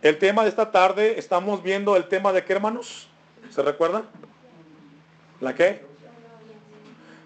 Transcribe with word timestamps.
El 0.00 0.18
tema 0.18 0.44
de 0.44 0.48
esta 0.48 0.70
tarde, 0.70 1.18
estamos 1.18 1.62
viendo 1.62 1.96
el 1.96 2.06
tema 2.06 2.32
de 2.32 2.44
qué 2.44 2.52
hermanos? 2.52 3.08
¿Se 3.50 3.62
recuerdan? 3.62 4.04
¿La 5.40 5.56
qué? 5.56 5.84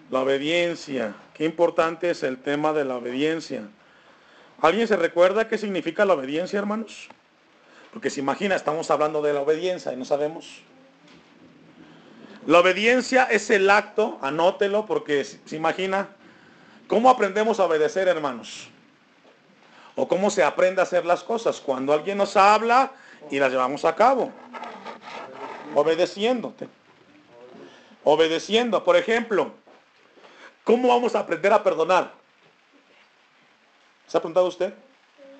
La 0.09 0.21
obediencia. 0.21 1.13
Qué 1.35 1.45
importante 1.45 2.09
es 2.09 2.23
el 2.23 2.39
tema 2.39 2.73
de 2.73 2.83
la 2.83 2.95
obediencia. 2.95 3.69
¿Alguien 4.59 4.87
se 4.87 4.95
recuerda 4.95 5.47
qué 5.47 5.59
significa 5.59 6.03
la 6.03 6.13
obediencia, 6.13 6.57
hermanos? 6.57 7.09
Porque 7.91 8.09
se 8.09 8.21
imagina, 8.21 8.55
estamos 8.55 8.89
hablando 8.89 9.21
de 9.21 9.33
la 9.33 9.41
obediencia 9.41 9.93
y 9.93 9.95
no 9.95 10.05
sabemos. 10.05 10.63
La 12.47 12.59
obediencia 12.59 13.25
es 13.25 13.51
el 13.51 13.69
acto, 13.69 14.17
anótelo 14.21 14.87
porque 14.87 15.23
se 15.23 15.55
imagina, 15.55 16.09
¿cómo 16.87 17.11
aprendemos 17.11 17.59
a 17.59 17.65
obedecer, 17.65 18.07
hermanos? 18.07 18.72
O 19.95 20.07
cómo 20.07 20.29
se 20.29 20.43
aprende 20.43 20.81
a 20.81 20.83
hacer 20.83 21.05
las 21.05 21.23
cosas. 21.23 21.59
Cuando 21.59 21.93
alguien 21.93 22.17
nos 22.17 22.35
habla 22.35 22.91
y 23.29 23.39
las 23.39 23.51
llevamos 23.51 23.85
a 23.85 23.95
cabo. 23.95 24.31
Obedeciéndote. 25.75 26.67
Obedeciendo. 28.03 28.83
Por 28.83 28.95
ejemplo, 28.95 29.51
¿cómo 30.63 30.87
vamos 30.87 31.15
a 31.15 31.19
aprender 31.19 31.53
a 31.53 31.63
perdonar? 31.63 32.11
¿Se 34.07 34.17
ha 34.17 34.21
preguntado 34.21 34.47
usted? 34.47 34.73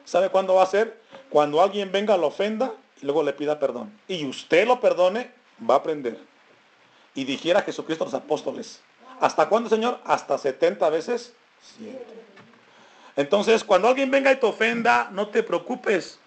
¿Sabe 0.06 0.30
cuándo 0.30 0.56
va 0.56 0.64
a 0.64 0.68
ser? 0.68 1.02
Cuando 1.30 1.62
alguien 1.62 1.92
venga, 1.92 2.18
lo 2.18 2.28
ofenda 2.28 2.74
y 3.02 3.06
luego 3.06 3.24
le 3.24 3.34
pida 3.34 3.60
perdón. 3.60 3.98
Y 4.08 4.26
usted 4.26 4.68
lo 4.68 4.80
perdone, 4.80 5.32
va 5.70 5.76
a 5.76 5.78
aprender. 5.78 6.20
Y 7.16 7.24
dijera 7.24 7.62
Jesucristo 7.62 8.04
a 8.04 8.08
los 8.08 8.14
apóstoles. 8.14 8.82
¿Hasta 9.20 9.48
cuándo, 9.48 9.70
Señor? 9.70 10.00
Hasta 10.06 10.38
70 10.38 10.90
veces 10.90 11.34
7. 11.78 12.33
Entonces, 13.16 13.64
cuando 13.64 13.88
alguien 13.88 14.10
venga 14.10 14.32
y 14.32 14.38
te 14.38 14.46
ofenda, 14.46 15.10
no 15.12 15.28
te 15.28 15.44
preocupes. 15.44 16.20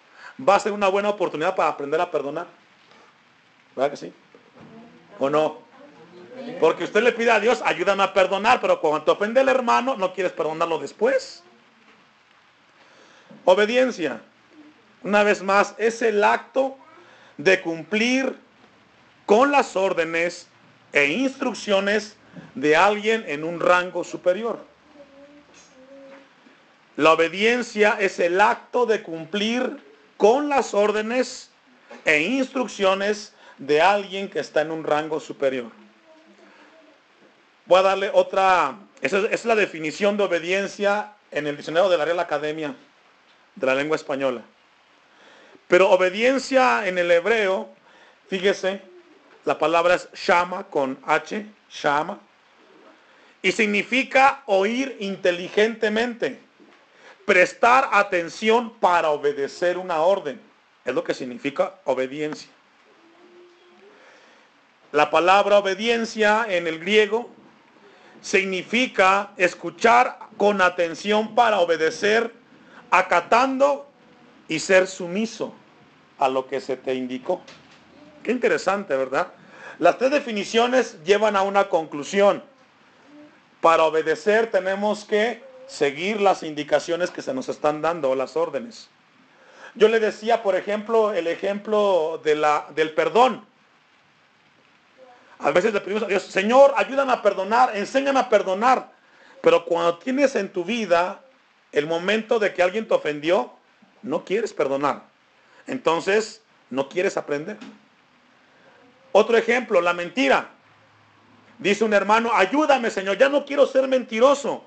Va 0.47 0.55
a 0.55 0.59
ser 0.59 0.71
una 0.71 0.87
buena 0.87 1.09
oportunidad 1.09 1.55
para 1.55 1.69
aprender 1.69 1.99
a 1.99 2.09
perdonar. 2.09 2.47
¿Verdad 3.75 3.91
que 3.91 3.97
sí? 3.97 4.13
¿O 5.19 5.29
no? 5.29 5.59
Porque 6.59 6.83
usted 6.83 7.03
le 7.03 7.11
pide 7.11 7.31
a 7.31 7.39
Dios, 7.39 7.61
ayúdame 7.65 8.03
a 8.03 8.13
perdonar, 8.13 8.61
pero 8.61 8.79
cuando 8.79 9.03
te 9.03 9.11
ofende 9.11 9.41
el 9.41 9.49
hermano, 9.49 9.95
no 9.95 10.13
quieres 10.13 10.31
perdonarlo 10.31 10.79
después. 10.79 11.43
Obediencia, 13.43 14.21
una 15.03 15.23
vez 15.23 15.41
más, 15.41 15.73
es 15.77 16.01
el 16.01 16.23
acto 16.23 16.77
de 17.37 17.61
cumplir 17.61 18.37
con 19.25 19.51
las 19.51 19.75
órdenes 19.75 20.47
e 20.93 21.07
instrucciones 21.07 22.15
de 22.55 22.75
alguien 22.75 23.23
en 23.27 23.43
un 23.43 23.59
rango 23.59 24.03
superior. 24.03 24.63
La 26.97 27.13
obediencia 27.13 27.95
es 27.99 28.19
el 28.19 28.41
acto 28.41 28.87
de 28.87 29.03
cumplir 29.03 29.77
con 30.17 30.49
las 30.49 30.73
órdenes 30.73 31.51
e 32.05 32.21
instrucciones 32.21 33.33
de 33.59 33.81
alguien 33.81 34.27
que 34.29 34.39
está 34.39 34.61
en 34.61 34.71
un 34.71 34.83
rango 34.83 35.19
superior. 35.19 35.71
Voy 37.67 37.79
a 37.79 37.83
darle 37.83 38.09
otra, 38.11 38.79
esa 38.99 39.19
es, 39.29 39.45
la 39.45 39.53
definición 39.53 40.17
de 40.17 40.23
obediencia 40.23 41.13
en 41.29 41.45
el 41.45 41.55
diccionario 41.55 41.87
de 41.87 41.99
la 41.99 42.05
Real 42.05 42.19
Academia 42.19 42.75
de 43.53 43.67
la 43.67 43.75
Lengua 43.75 43.95
Española. 43.95 44.41
Pero 45.67 45.91
obediencia 45.91 46.87
en 46.87 46.97
el 46.97 47.11
hebreo, 47.11 47.69
fíjese, 48.27 48.81
la 49.45 49.59
palabra 49.59 49.95
es 49.95 50.09
shama 50.13 50.63
con 50.63 50.97
H, 51.05 51.45
shama, 51.69 52.19
y 53.43 53.51
significa 53.51 54.41
oír 54.47 54.97
inteligentemente, 54.99 56.46
prestar 57.27 57.89
atención 57.91 58.71
para 58.79 59.09
obedecer 59.09 59.77
una 59.77 59.99
orden. 59.99 60.39
Es 60.85 60.95
lo 60.95 61.03
que 61.03 61.13
significa 61.13 61.75
obediencia. 61.83 62.49
La 64.93 65.11
palabra 65.11 65.57
obediencia 65.57 66.45
en 66.47 66.67
el 66.67 66.79
griego 66.79 67.29
significa 68.21 69.31
escuchar 69.35 70.19
con 70.37 70.61
atención 70.61 71.35
para 71.35 71.59
obedecer, 71.59 72.31
acatando 72.91 73.89
y 74.47 74.59
ser 74.59 74.87
sumiso 74.87 75.53
a 76.19 76.29
lo 76.29 76.47
que 76.47 76.61
se 76.61 76.77
te 76.77 76.95
indicó. 76.95 77.41
Qué 78.23 78.31
interesante, 78.31 78.95
¿verdad? 78.95 79.33
Las 79.79 79.97
tres 79.97 80.11
definiciones 80.11 81.03
llevan 81.03 81.35
a 81.35 81.41
una 81.41 81.67
conclusión. 81.67 82.41
Para 83.59 83.83
obedecer 83.83 84.49
tenemos 84.49 85.03
que 85.03 85.46
seguir 85.67 86.21
las 86.21 86.43
indicaciones 86.43 87.11
que 87.11 87.21
se 87.21 87.33
nos 87.33 87.49
están 87.49 87.81
dando, 87.81 88.15
las 88.15 88.35
órdenes. 88.35 88.89
Yo 89.75 89.87
le 89.89 89.99
decía, 89.99 90.41
por 90.41 90.55
ejemplo, 90.55 91.13
el 91.13 91.27
ejemplo 91.27 92.19
de 92.23 92.35
la, 92.35 92.67
del 92.73 92.93
perdón. 92.93 93.45
A 95.39 95.51
veces 95.51 95.73
le 95.73 95.81
pedimos 95.81 96.01
a 96.03 96.07
Dios, 96.07 96.23
Señor, 96.23 96.73
ayúdame 96.77 97.13
a 97.13 97.21
perdonar, 97.21 97.75
enséñame 97.75 98.19
a 98.19 98.29
perdonar. 98.29 98.91
Pero 99.41 99.65
cuando 99.65 99.99
tienes 99.99 100.35
en 100.35 100.51
tu 100.51 100.63
vida 100.63 101.21
el 101.71 101.85
momento 101.85 102.39
de 102.39 102.53
que 102.53 102.63
alguien 102.63 102.87
te 102.87 102.95
ofendió, 102.95 103.53
no 104.01 104.25
quieres 104.25 104.53
perdonar. 104.53 105.03
Entonces, 105.67 106.41
no 106.69 106.89
quieres 106.89 107.17
aprender. 107.17 107.57
Otro 109.11 109.37
ejemplo, 109.37 109.79
la 109.81 109.93
mentira. 109.93 110.49
Dice 111.59 111.83
un 111.83 111.93
hermano, 111.93 112.31
ayúdame 112.33 112.89
Señor, 112.89 113.17
ya 113.17 113.29
no 113.29 113.45
quiero 113.45 113.65
ser 113.65 113.87
mentiroso. 113.87 114.63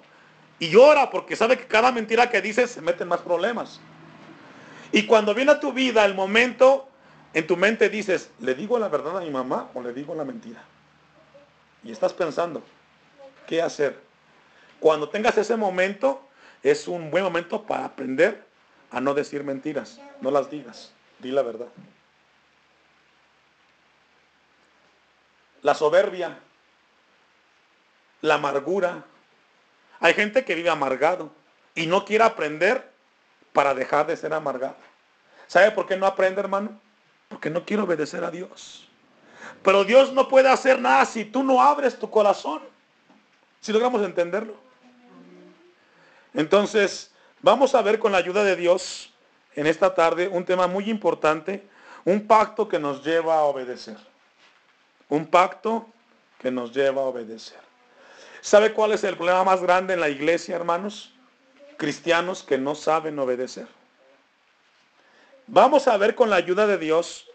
Y 0.60 0.68
llora 0.70 1.10
porque 1.10 1.34
sabe 1.34 1.58
que 1.58 1.66
cada 1.66 1.90
mentira 1.90 2.30
que 2.30 2.40
dices 2.40 2.70
se 2.70 2.80
meten 2.80 3.08
más 3.08 3.20
problemas. 3.20 3.80
Y 4.92 5.06
cuando 5.06 5.34
viene 5.34 5.50
a 5.50 5.58
tu 5.60 5.72
vida 5.72 6.04
el 6.04 6.14
momento, 6.14 6.88
en 7.34 7.48
tu 7.48 7.56
mente 7.56 7.88
dices, 7.88 8.30
¿le 8.38 8.54
digo 8.54 8.78
la 8.78 8.88
verdad 8.88 9.18
a 9.18 9.20
mi 9.22 9.30
mamá 9.30 9.70
o 9.74 9.82
le 9.82 9.92
digo 9.92 10.14
la 10.14 10.24
mentira? 10.24 10.62
Y 11.82 11.90
estás 11.90 12.12
pensando, 12.12 12.62
¿qué 13.48 13.60
hacer? 13.60 14.00
Cuando 14.78 15.08
tengas 15.08 15.36
ese 15.36 15.56
momento, 15.56 16.22
es 16.62 16.86
un 16.86 17.10
buen 17.10 17.24
momento 17.24 17.66
para 17.66 17.86
aprender 17.86 18.44
a 18.92 19.00
no 19.00 19.14
decir 19.14 19.42
mentiras. 19.42 20.00
No 20.20 20.30
las 20.30 20.48
digas, 20.48 20.92
di 21.18 21.32
la 21.32 21.42
verdad. 21.42 21.68
la 25.62 25.74
soberbia, 25.74 26.38
la 28.22 28.34
amargura. 28.34 29.04
Hay 30.00 30.14
gente 30.14 30.44
que 30.44 30.54
vive 30.54 30.70
amargado 30.70 31.30
y 31.74 31.86
no 31.86 32.04
quiere 32.04 32.24
aprender 32.24 32.90
para 33.52 33.74
dejar 33.74 34.06
de 34.06 34.16
ser 34.16 34.32
amargado. 34.32 34.76
¿Sabe 35.46 35.70
por 35.70 35.86
qué 35.86 35.96
no 35.96 36.06
aprende, 36.06 36.40
hermano? 36.40 36.80
Porque 37.28 37.50
no 37.50 37.64
quiere 37.64 37.82
obedecer 37.82 38.24
a 38.24 38.30
Dios. 38.30 38.88
Pero 39.62 39.84
Dios 39.84 40.12
no 40.12 40.28
puede 40.28 40.48
hacer 40.48 40.80
nada 40.80 41.04
si 41.04 41.24
tú 41.24 41.42
no 41.42 41.60
abres 41.60 41.98
tu 41.98 42.10
corazón. 42.10 42.62
Si 43.60 43.72
logramos 43.72 44.02
entenderlo. 44.02 44.54
Entonces, 46.32 47.12
vamos 47.42 47.74
a 47.74 47.82
ver 47.82 47.98
con 47.98 48.12
la 48.12 48.18
ayuda 48.18 48.42
de 48.42 48.56
Dios 48.56 49.12
en 49.54 49.66
esta 49.66 49.94
tarde 49.94 50.28
un 50.28 50.44
tema 50.44 50.66
muy 50.66 50.88
importante, 50.88 51.68
un 52.04 52.26
pacto 52.26 52.68
que 52.68 52.78
nos 52.78 53.04
lleva 53.04 53.38
a 53.38 53.42
obedecer. 53.42 53.98
Un 55.08 55.26
pacto 55.26 55.88
que 56.38 56.50
nos 56.50 56.72
lleva 56.72 57.02
a 57.02 57.06
obedecer. 57.06 57.69
¿Sabe 58.40 58.72
cuál 58.72 58.92
es 58.92 59.04
el 59.04 59.16
problema 59.16 59.44
más 59.44 59.62
grande 59.62 59.94
en 59.94 60.00
la 60.00 60.08
iglesia, 60.08 60.56
hermanos? 60.56 61.12
Cristianos 61.76 62.42
que 62.42 62.58
no 62.58 62.74
saben 62.74 63.18
obedecer. 63.18 63.66
Vamos 65.46 65.88
a 65.88 65.96
ver 65.96 66.14
con 66.14 66.30
la 66.30 66.36
ayuda 66.36 66.66
de 66.66 66.78
Dios 66.78 67.26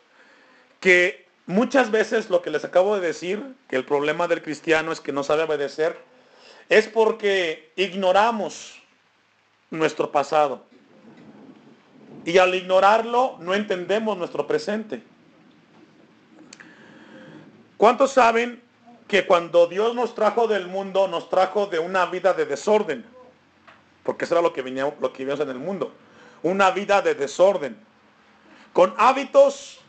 que 0.79 1.27
muchas 1.45 1.91
veces 1.91 2.29
lo 2.29 2.41
que 2.41 2.49
les 2.49 2.65
acabo 2.65 2.95
de 2.95 3.05
decir, 3.05 3.55
que 3.67 3.75
el 3.75 3.85
problema 3.85 4.27
del 4.27 4.41
cristiano 4.41 4.91
es 4.91 4.99
que 4.99 5.11
no 5.11 5.23
sabe 5.23 5.43
obedecer, 5.43 5.97
es 6.69 6.87
porque 6.87 7.71
ignoramos 7.75 8.81
nuestro 9.69 10.11
pasado. 10.11 10.65
Y 12.23 12.39
al 12.39 12.55
ignorarlo 12.55 13.37
no 13.39 13.53
entendemos 13.53 14.17
nuestro 14.17 14.47
presente. 14.47 15.03
¿Cuántos 17.77 18.13
saben 18.13 18.64
que 19.07 19.25
cuando 19.25 19.67
Dios 19.67 19.93
nos 19.93 20.15
trajo 20.15 20.47
del 20.47 20.67
mundo, 20.67 21.07
nos 21.07 21.29
trajo 21.29 21.67
de 21.67 21.79
una 21.79 22.05
vida 22.05 22.33
de 22.33 22.45
desorden? 22.45 23.05
Porque 24.03 24.25
eso 24.25 24.35
era 24.35 24.41
lo 24.41 24.53
que, 24.53 24.61
veníamos, 24.61 24.95
lo 24.99 25.11
que 25.11 25.19
vivíamos 25.19 25.41
en 25.41 25.49
el 25.49 25.59
mundo. 25.59 25.91
Una 26.43 26.71
vida 26.71 27.01
de 27.01 27.15
desorden. 27.15 27.77
Con 28.73 28.93
hábitos, 28.97 29.79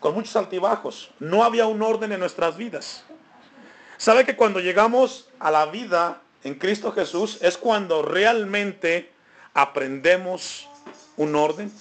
con 0.00 0.14
muchos 0.14 0.36
altibajos. 0.36 1.10
No 1.18 1.44
había 1.44 1.66
un 1.66 1.82
orden 1.82 2.12
en 2.12 2.20
nuestras 2.20 2.56
vidas. 2.56 3.04
¿Sabe 3.96 4.24
que 4.24 4.36
cuando 4.36 4.60
llegamos 4.60 5.28
a 5.40 5.50
la 5.50 5.66
vida 5.66 6.20
en 6.44 6.54
Cristo 6.54 6.92
Jesús 6.92 7.38
es 7.42 7.58
cuando 7.58 8.02
realmente 8.02 9.12
aprendemos 9.54 10.68
un 11.16 11.34
orden? 11.34 11.72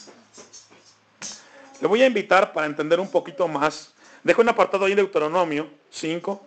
Le 1.80 1.88
voy 1.88 2.02
a 2.02 2.08
invitar 2.08 2.54
para 2.54 2.66
entender 2.66 3.00
un 3.00 3.12
poquito 3.12 3.48
más 3.48 3.94
Dejo 4.28 4.42
un 4.42 4.50
apartado 4.50 4.84
ahí 4.84 4.92
de 4.92 5.04
Deuteronomio 5.04 5.70
5 5.90 6.46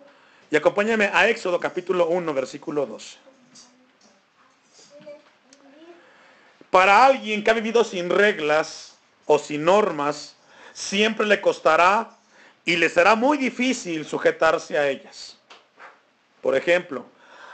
y 0.51 0.57
acompáñame 0.57 1.09
a 1.13 1.29
Éxodo 1.29 1.59
capítulo 1.59 2.07
1, 2.07 2.33
versículo 2.33 2.85
12. 2.85 3.17
Para 6.69 7.05
alguien 7.05 7.41
que 7.41 7.51
ha 7.51 7.53
vivido 7.53 7.85
sin 7.85 8.09
reglas, 8.09 8.91
o 9.25 9.39
sin 9.39 9.63
normas, 9.63 10.35
siempre 10.73 11.25
le 11.25 11.39
costará 11.39 12.09
y 12.65 12.75
le 12.75 12.89
será 12.89 13.15
muy 13.15 13.37
difícil 13.37 14.05
sujetarse 14.05 14.77
a 14.77 14.89
ellas. 14.89 15.37
Por 16.41 16.55
ejemplo, 16.55 17.05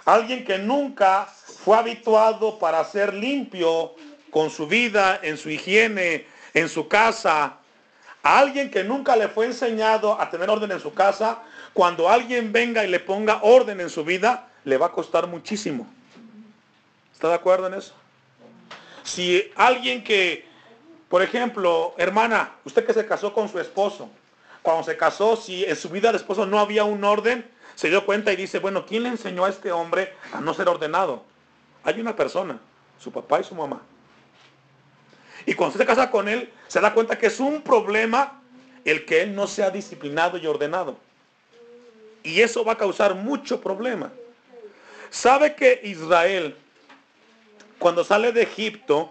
alguien 0.03 0.43
que 0.43 0.57
nunca 0.57 1.25
fue 1.63 1.77
habituado 1.77 2.57
para 2.57 2.83
ser 2.83 3.13
limpio 3.13 3.93
con 4.31 4.49
su 4.49 4.65
vida, 4.65 5.19
en 5.21 5.37
su 5.37 5.51
higiene, 5.51 6.25
en 6.53 6.67
su 6.67 6.87
casa, 6.87 7.57
a 8.23 8.39
alguien 8.39 8.71
que 8.71 8.83
nunca 8.83 9.15
le 9.15 9.27
fue 9.27 9.45
enseñado 9.45 10.19
a 10.19 10.29
tener 10.31 10.49
orden 10.49 10.71
en 10.71 10.79
su 10.79 10.93
casa, 10.95 11.43
cuando 11.77 12.09
alguien 12.09 12.51
venga 12.51 12.83
y 12.83 12.87
le 12.87 12.99
ponga 12.99 13.41
orden 13.43 13.79
en 13.81 13.91
su 13.91 14.03
vida, 14.03 14.47
le 14.63 14.79
va 14.79 14.87
a 14.87 14.91
costar 14.91 15.27
muchísimo. 15.27 15.85
¿Está 17.13 17.27
de 17.27 17.35
acuerdo 17.35 17.67
en 17.67 17.75
eso? 17.75 17.93
Si 19.03 19.51
alguien 19.55 20.03
que, 20.03 20.47
por 21.07 21.21
ejemplo, 21.21 21.93
hermana, 21.99 22.55
usted 22.65 22.83
que 22.83 22.95
se 22.95 23.05
casó 23.05 23.31
con 23.31 23.47
su 23.47 23.59
esposo, 23.59 24.09
cuando 24.63 24.83
se 24.85 24.97
casó, 24.97 25.35
si 25.35 25.65
en 25.65 25.75
su 25.75 25.89
vida 25.89 26.09
de 26.11 26.17
esposo 26.17 26.47
no 26.47 26.59
había 26.59 26.83
un 26.83 27.03
orden, 27.03 27.47
se 27.75 27.89
dio 27.89 28.03
cuenta 28.07 28.33
y 28.33 28.37
dice, 28.37 28.57
bueno, 28.57 28.83
¿quién 28.83 29.03
le 29.03 29.09
enseñó 29.09 29.45
a 29.45 29.49
este 29.49 29.71
hombre 29.71 30.15
a 30.33 30.41
no 30.41 30.55
ser 30.55 30.67
ordenado? 30.69 31.25
Hay 31.83 32.01
una 32.01 32.15
persona, 32.15 32.57
su 32.97 33.11
papá 33.11 33.41
y 33.41 33.43
su 33.43 33.53
mamá. 33.53 33.83
Y 35.45 35.53
cuando 35.53 35.73
usted 35.73 35.81
se 35.81 35.85
casa 35.85 36.09
con 36.09 36.27
él, 36.27 36.51
se 36.69 36.81
da 36.81 36.91
cuenta 36.95 37.19
que 37.19 37.27
es 37.27 37.39
un 37.39 37.61
problema 37.61 38.41
el 38.83 39.05
que 39.05 39.21
él 39.21 39.35
no 39.35 39.45
sea 39.45 39.69
disciplinado 39.69 40.39
y 40.39 40.47
ordenado. 40.47 41.05
Y 42.27 42.41
eso 42.41 42.65
va 42.65 42.73
a 42.73 42.77
causar 42.77 43.15
mucho 43.15 43.61
problema. 43.61 44.11
¿Sabe 45.09 45.55
que 45.55 45.79
Israel, 45.83 46.57
cuando 47.79 48.03
sale 48.03 48.33
de 48.33 48.41
Egipto, 48.43 49.09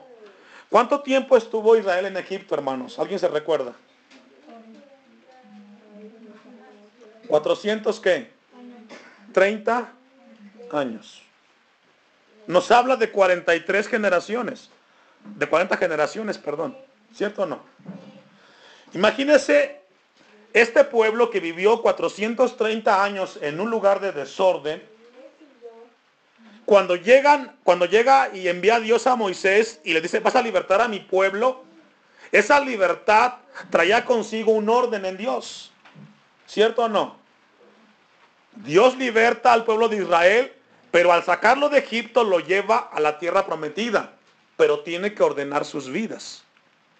¿cuánto 0.69 1.01
tiempo 1.01 1.35
estuvo 1.35 1.79
Israel 1.79 2.05
en 2.05 2.19
Egipto, 2.19 2.55
hermanos? 2.55 2.99
¿Alguien 2.99 3.19
se 3.19 3.29
recuerda? 3.29 3.73
400 7.27 8.01
qué? 8.01 8.31
30 9.33 9.93
años. 10.73 11.23
Nos 12.47 12.71
habla 12.71 12.97
de 12.97 13.11
43 13.11 13.89
generaciones 13.89 14.69
de 15.25 15.49
40 15.49 15.75
generaciones, 15.79 16.37
perdón. 16.37 16.77
¿Cierto 17.15 17.45
o 17.45 17.47
no? 17.47 17.63
Imagínese 18.93 19.86
este 20.61 20.85
pueblo 20.85 21.31
que 21.31 21.41
vivió 21.41 21.83
430 21.83 23.03
años 23.03 23.39
en 23.43 23.61
un 23.61 23.71
lugar 23.71 24.01
de 24.01 24.13
desorden. 24.13 24.83
Cuando 26.65 26.97
llegan, 26.97 27.57
cuando 27.63 27.87
llega 27.87 28.31
y 28.35 28.49
envía 28.49 28.77
a 28.77 28.81
Dios 28.81 29.07
a 29.07 29.17
Moisés 29.17 29.81
y 29.85 29.93
le 29.93 30.01
dice, 30.01 30.21
vas 30.21 30.35
a 30.35 30.43
libertar 30.43 30.81
a 30.81 30.89
mi 30.89 31.01
pueblo, 31.01 31.63
esa 32.33 32.59
libertad 32.59 33.35
traía 33.71 34.05
consigo 34.05 34.53
un 34.53 34.69
orden 34.69 35.05
en 35.05 35.17
Dios. 35.17 35.73
¿Cierto 36.47 36.85
o 36.85 36.89
no? 36.89 37.17
Dios 38.57 38.97
liberta 38.97 39.53
al 39.53 39.65
pueblo 39.65 39.89
de 39.89 39.99
Israel, 39.99 40.53
pero 40.91 41.13
al 41.13 41.23
sacarlo 41.23 41.69
de 41.69 41.79
Egipto 41.79 42.25
lo 42.25 42.41
lleva 42.41 42.91
a 42.93 42.99
la 43.01 43.19
tierra 43.19 43.47
prometida 43.47 44.17
pero 44.57 44.81
tiene 44.81 45.15
que 45.15 45.23
ordenar 45.23 45.65
sus 45.65 45.91
vidas. 45.91 46.43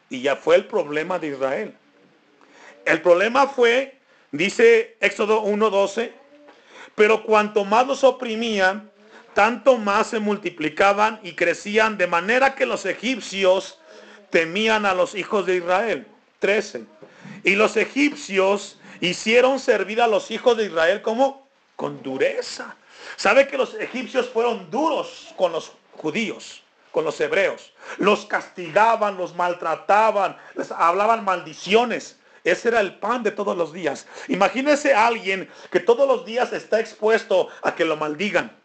Y 0.09 0.23
ya 0.23 0.37
fue 0.37 0.57
el 0.57 0.67
problema 0.67 1.19
de 1.19 1.29
Israel. 1.29 1.77
El 2.87 3.03
problema 3.03 3.49
fue, 3.49 3.99
dice 4.31 4.97
Éxodo 5.01 5.43
1.12, 5.43 6.13
pero 6.95 7.25
cuanto 7.25 7.65
más 7.65 7.85
los 7.85 8.05
oprimían, 8.05 8.91
tanto 9.35 9.77
más 9.77 10.07
se 10.07 10.21
multiplicaban 10.21 11.19
y 11.25 11.33
crecían, 11.33 11.99
de 11.99 12.07
manera 12.07 12.55
que 12.55 12.65
los 12.65 12.87
egipcios 12.87 13.81
temían 14.31 14.87
a 14.87 14.95
los 14.95 15.17
hijos 15.17 15.45
de 15.47 15.57
Israel. 15.57 16.07
13. 16.39 16.85
Y 17.43 17.57
los 17.57 17.77
egipcios 17.77 18.79
hicieron 19.01 19.59
servir 19.59 20.01
a 20.01 20.07
los 20.07 20.31
hijos 20.31 20.57
de 20.57 20.67
Israel 20.67 21.03
como 21.03 21.49
con 21.75 22.05
dureza. 22.05 22.77
¿Sabe 23.17 23.49
que 23.49 23.59
los 23.59 23.75
egipcios 23.75 24.29
fueron 24.29 24.71
duros 24.71 25.35
con 25.37 25.51
los 25.51 25.73
judíos? 25.97 26.63
con 26.97 27.05
los 27.05 27.21
hebreos. 27.21 27.75
Los 27.99 28.25
castigaban, 28.25 29.19
los 29.19 29.35
maltrataban, 29.35 30.35
les 30.55 30.73
hablaban 30.73 31.27
maldiciones. 31.27 32.16
Ese 32.47 32.69
era 32.69 32.79
el 32.79 32.95
pan 32.95 33.25
de 33.25 33.33
todos 33.33 33.57
los 33.57 33.73
días. 33.73 34.07
Imagínese 34.29 34.95
a 34.95 35.09
alguien 35.09 35.51
que 35.69 35.81
todos 35.81 36.07
los 36.07 36.25
días 36.25 36.53
está 36.53 36.79
expuesto 36.79 37.49
a 37.61 37.75
que 37.75 37.85
lo 37.85 37.97
maldigan. 37.97 38.57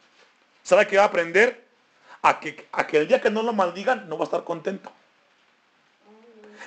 ¿Sabe 0.62 0.86
qué 0.86 0.98
va 0.98 1.04
a 1.04 1.08
aprender? 1.08 1.66
A 2.22 2.40
que, 2.40 2.68
a 2.72 2.82
el 2.92 3.08
día 3.08 3.20
que 3.20 3.32
no 3.32 3.42
lo 3.42 3.54
maldigan 3.54 4.08
no 4.08 4.20
va 4.20 4.26
a 4.26 4.26
estar 4.26 4.44
contento. 4.44 4.92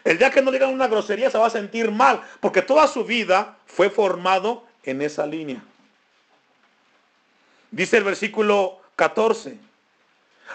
El 0.02 0.18
día 0.18 0.32
que 0.32 0.42
no 0.42 0.50
digan 0.50 0.70
una 0.70 0.88
grosería 0.88 1.30
se 1.30 1.38
va 1.38 1.46
a 1.46 1.50
sentir 1.50 1.92
mal, 1.92 2.20
porque 2.40 2.62
toda 2.62 2.88
su 2.88 3.04
vida 3.04 3.58
fue 3.64 3.90
formado 3.90 4.64
en 4.82 5.00
esa 5.00 5.24
línea. 5.24 5.62
Dice 7.70 7.98
el 7.98 8.04
versículo 8.04 8.80
14. 8.96 9.56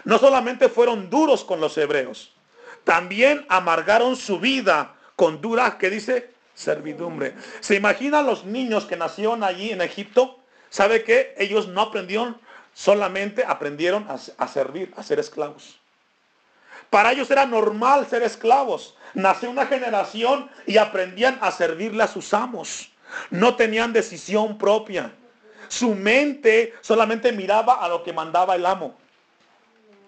No 0.04 0.18
solamente 0.18 0.68
fueron 0.68 1.10
duros 1.10 1.46
con 1.46 1.62
los 1.62 1.78
hebreos, 1.78 2.34
también 2.84 3.46
amargaron 3.48 4.18
su 4.18 4.42
vida 4.42 4.96
con 5.16 5.40
dura, 5.40 5.78
que 5.78 5.90
dice, 5.90 6.38
servidumbre. 6.60 7.36
¿Se 7.62 7.76
imaginan 7.76 8.26
los 8.26 8.44
niños 8.44 8.86
que 8.86 8.98
nacieron 8.98 9.44
allí 9.44 9.72
en 9.72 9.82
Egipto? 9.82 10.40
¿Sabe 10.70 11.04
que 11.04 11.34
Ellos 11.38 11.68
no 11.68 11.82
aprendieron, 11.82 12.38
solamente 12.74 13.44
aprendieron 13.48 14.06
a, 14.10 14.48
servir, 14.48 14.94
a 14.98 15.04
ser 15.04 15.20
esclavos. 15.20 15.80
Para 16.90 17.12
ellos 17.12 17.32
era 17.32 17.46
normal 17.46 18.08
ser 18.08 18.24
esclavos. 18.24 18.96
Nació 19.14 19.50
una 19.50 19.68
generación 19.68 20.50
y 20.66 20.78
aprendían 20.78 21.38
a 21.42 21.52
servirle 21.52 22.04
a 22.04 22.08
sus 22.08 22.34
amos. 22.34 22.92
No 23.30 23.56
tenían 23.56 23.94
decisión 23.94 24.58
propia. 24.58 25.14
Su 25.68 25.96
mente 25.96 26.74
solamente 26.82 27.32
miraba 27.32 27.76
a 27.76 27.88
lo 27.88 28.04
que 28.04 28.12
mandaba 28.12 28.56
el 28.56 28.66
amo. 28.66 28.96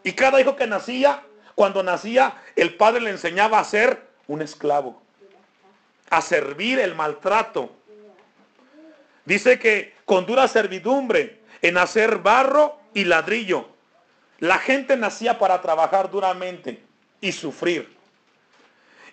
Y 0.04 0.14
cada 0.14 0.42
hijo 0.42 0.56
que 0.56 0.68
nacía, 0.68 1.24
cuando 1.56 1.84
nacía, 1.84 2.42
el 2.56 2.76
padre 2.76 3.02
le 3.02 3.12
enseñaba 3.12 3.60
a 3.60 3.64
ser 3.64 4.08
un 4.28 4.42
esclavo, 4.42 5.02
a 6.12 6.22
servir 6.22 6.78
el 6.78 6.94
maltrato. 6.94 7.72
Dice 9.26 9.58
que 9.58 9.96
con 10.06 10.26
dura 10.26 10.48
servidumbre, 10.48 11.40
en 11.62 11.78
hacer 11.78 12.18
barro 12.18 12.78
y 12.94 13.06
ladrillo. 13.06 13.70
La 14.40 14.58
gente 14.60 14.98
nacía 14.98 15.40
para 15.40 15.62
trabajar 15.62 16.12
duramente 16.12 16.84
y 17.22 17.32
sufrir. 17.32 17.96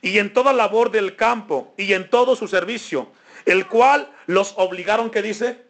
Y 0.03 0.19
en 0.19 0.33
toda 0.33 0.53
labor 0.53 0.91
del 0.91 1.15
campo 1.15 1.73
y 1.77 1.93
en 1.93 2.11
todo 2.11 2.35
su 2.35 2.49
servicio, 2.49 3.13
el 3.45 3.67
cual 3.69 4.11
los 4.27 4.55
obligaron, 4.57 5.11
que 5.11 5.23
dice, 5.23 5.63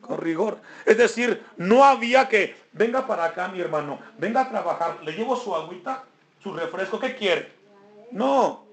con 0.00 0.18
rigor. 0.18 0.58
Es 0.86 0.96
decir, 0.96 1.44
no 1.56 1.84
había 1.84 2.28
que, 2.28 2.56
venga 2.72 3.06
para 3.06 3.26
acá 3.26 3.48
mi 3.48 3.60
hermano, 3.60 4.00
venga 4.18 4.42
a 4.42 4.48
trabajar, 4.48 4.98
le 5.04 5.12
llevo 5.12 5.36
su 5.36 5.54
agüita, 5.54 6.04
su 6.42 6.52
refresco, 6.52 6.98
¿qué 6.98 7.14
quiere? 7.14 7.52
No, 8.10 8.63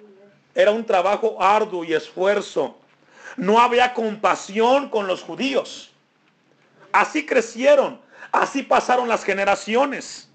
era 0.53 0.71
un 0.71 0.85
trabajo 0.85 1.41
arduo 1.41 1.83
y 1.83 1.93
esfuerzo. 1.93 2.77
No 3.37 3.59
había 3.59 3.93
compasión 3.93 4.89
con 4.89 5.07
los 5.07 5.21
judíos. 5.21 5.91
Así 6.91 7.25
crecieron, 7.25 7.99
así 8.31 8.63
pasaron 8.63 9.07
las 9.07 9.23
generaciones. 9.23 10.27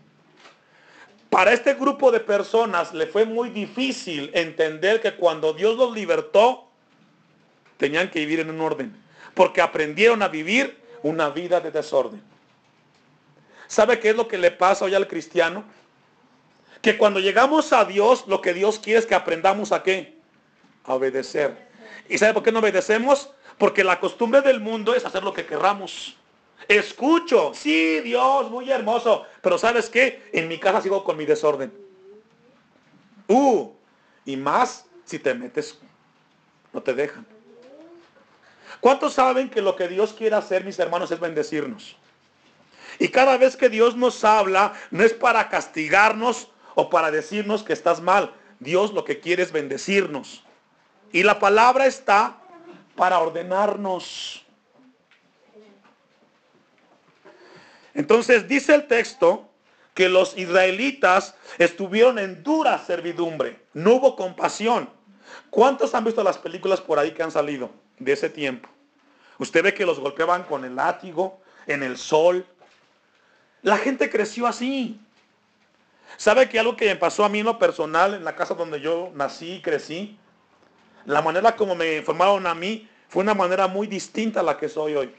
Para 1.28 1.52
este 1.52 1.74
grupo 1.74 2.10
de 2.10 2.20
personas 2.20 2.94
le 2.94 3.06
fue 3.06 3.26
muy 3.26 3.50
difícil 3.50 4.30
entender 4.32 5.02
que 5.02 5.14
cuando 5.14 5.52
Dios 5.52 5.76
los 5.76 5.92
libertó, 5.92 6.66
tenían 7.76 8.10
que 8.10 8.20
vivir 8.20 8.40
en 8.40 8.50
un 8.50 8.60
orden. 8.60 8.96
Porque 9.34 9.60
aprendieron 9.60 10.22
a 10.22 10.28
vivir 10.28 10.80
una 11.02 11.28
vida 11.28 11.60
de 11.60 11.70
desorden. 11.70 12.22
¿Sabe 13.66 13.98
qué 13.98 14.10
es 14.10 14.16
lo 14.16 14.28
que 14.28 14.38
le 14.38 14.50
pasa 14.50 14.84
hoy 14.84 14.94
al 14.94 15.08
cristiano? 15.08 15.64
Que 16.86 16.96
cuando 16.96 17.18
llegamos 17.18 17.72
a 17.72 17.84
Dios, 17.84 18.28
lo 18.28 18.40
que 18.40 18.54
Dios 18.54 18.78
quiere 18.78 19.00
es 19.00 19.06
que 19.06 19.16
aprendamos 19.16 19.72
a 19.72 19.82
qué? 19.82 20.20
A 20.84 20.94
obedecer. 20.94 21.66
¿Y 22.08 22.16
sabe 22.16 22.32
por 22.32 22.44
qué 22.44 22.52
no 22.52 22.60
obedecemos? 22.60 23.32
Porque 23.58 23.82
la 23.82 23.98
costumbre 23.98 24.40
del 24.40 24.60
mundo 24.60 24.94
es 24.94 25.04
hacer 25.04 25.24
lo 25.24 25.32
que 25.32 25.44
querramos. 25.44 26.16
Escucho, 26.68 27.50
sí, 27.54 27.98
Dios, 28.02 28.48
muy 28.52 28.70
hermoso. 28.70 29.24
Pero 29.42 29.58
¿sabes 29.58 29.90
qué? 29.90 30.30
En 30.32 30.46
mi 30.46 30.60
casa 30.60 30.80
sigo 30.80 31.02
con 31.02 31.16
mi 31.16 31.26
desorden. 31.26 31.74
Uh, 33.26 33.68
y 34.24 34.36
más 34.36 34.84
si 35.04 35.18
te 35.18 35.34
metes, 35.34 35.76
no 36.72 36.80
te 36.80 36.94
dejan. 36.94 37.26
¿Cuántos 38.78 39.14
saben 39.14 39.50
que 39.50 39.60
lo 39.60 39.74
que 39.74 39.88
Dios 39.88 40.12
quiere 40.12 40.36
hacer, 40.36 40.62
mis 40.62 40.78
hermanos, 40.78 41.10
es 41.10 41.18
bendecirnos? 41.18 41.96
Y 43.00 43.08
cada 43.08 43.36
vez 43.38 43.56
que 43.56 43.68
Dios 43.68 43.96
nos 43.96 44.22
habla, 44.22 44.72
no 44.92 45.02
es 45.02 45.12
para 45.12 45.48
castigarnos 45.48 46.50
o 46.76 46.88
para 46.88 47.10
decirnos 47.10 47.64
que 47.64 47.72
estás 47.72 48.00
mal. 48.00 48.32
Dios 48.60 48.92
lo 48.92 49.04
que 49.04 49.18
quiere 49.18 49.42
es 49.42 49.50
bendecirnos. 49.50 50.44
Y 51.10 51.24
la 51.24 51.40
palabra 51.40 51.86
está 51.86 52.36
para 52.94 53.18
ordenarnos. 53.18 54.44
Entonces 57.94 58.46
dice 58.46 58.74
el 58.74 58.86
texto 58.86 59.48
que 59.94 60.10
los 60.10 60.36
israelitas 60.36 61.34
estuvieron 61.56 62.18
en 62.18 62.42
dura 62.42 62.78
servidumbre. 62.78 63.58
No 63.72 63.94
hubo 63.94 64.14
compasión. 64.14 64.90
¿Cuántos 65.48 65.94
han 65.94 66.04
visto 66.04 66.22
las 66.22 66.36
películas 66.36 66.82
por 66.82 66.98
ahí 66.98 67.12
que 67.12 67.22
han 67.22 67.30
salido 67.30 67.70
de 67.98 68.12
ese 68.12 68.28
tiempo? 68.28 68.68
Usted 69.38 69.62
ve 69.64 69.72
que 69.72 69.86
los 69.86 69.98
golpeaban 69.98 70.44
con 70.44 70.66
el 70.66 70.76
látigo, 70.76 71.40
en 71.66 71.82
el 71.82 71.96
sol. 71.96 72.44
La 73.62 73.78
gente 73.78 74.10
creció 74.10 74.46
así. 74.46 75.00
¿Sabe 76.16 76.48
que 76.48 76.58
algo 76.58 76.76
que 76.76 76.86
me 76.86 76.96
pasó 76.96 77.24
a 77.24 77.28
mí 77.28 77.40
en 77.40 77.46
lo 77.46 77.58
personal, 77.58 78.14
en 78.14 78.24
la 78.24 78.34
casa 78.34 78.54
donde 78.54 78.80
yo 78.80 79.10
nací 79.14 79.54
y 79.54 79.62
crecí? 79.62 80.18
La 81.04 81.22
manera 81.22 81.56
como 81.56 81.74
me 81.74 82.02
formaron 82.02 82.46
a 82.46 82.54
mí 82.54 82.88
fue 83.08 83.22
una 83.22 83.34
manera 83.34 83.68
muy 83.68 83.86
distinta 83.86 84.40
a 84.40 84.42
la 84.42 84.56
que 84.56 84.68
soy 84.68 84.94
hoy. 84.94 85.14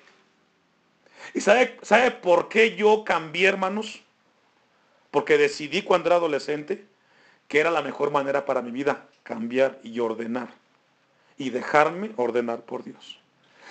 ¿Y 1.33 1.41
sabe, 1.41 1.77
sabe 1.81 2.11
por 2.11 2.49
qué 2.49 2.75
yo 2.75 3.03
cambié, 3.03 3.47
hermanos? 3.47 4.01
Porque 5.11 5.37
decidí 5.37 5.81
cuando 5.83 6.09
era 6.09 6.17
adolescente 6.17 6.85
que 7.47 7.59
era 7.59 7.71
la 7.71 7.81
mejor 7.81 8.11
manera 8.11 8.45
para 8.45 8.61
mi 8.61 8.71
vida, 8.71 9.05
cambiar 9.23 9.79
y 9.83 9.99
ordenar. 9.99 10.49
Y 11.37 11.49
dejarme 11.51 12.11
ordenar 12.17 12.61
por 12.61 12.83
Dios. 12.83 13.19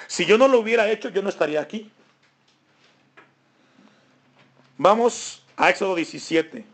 Si 0.07 0.25
yo 0.25 0.39
no 0.39 0.49
lo 0.49 0.61
hubiera 0.61 0.89
hecho, 0.89 1.09
yo 1.09 1.21
no 1.21 1.29
estaría 1.29 1.61
aquí. 1.61 1.91
Vamos 4.79 5.43
a 5.57 5.71
Éxodo 5.71 5.95
17. 5.95 6.65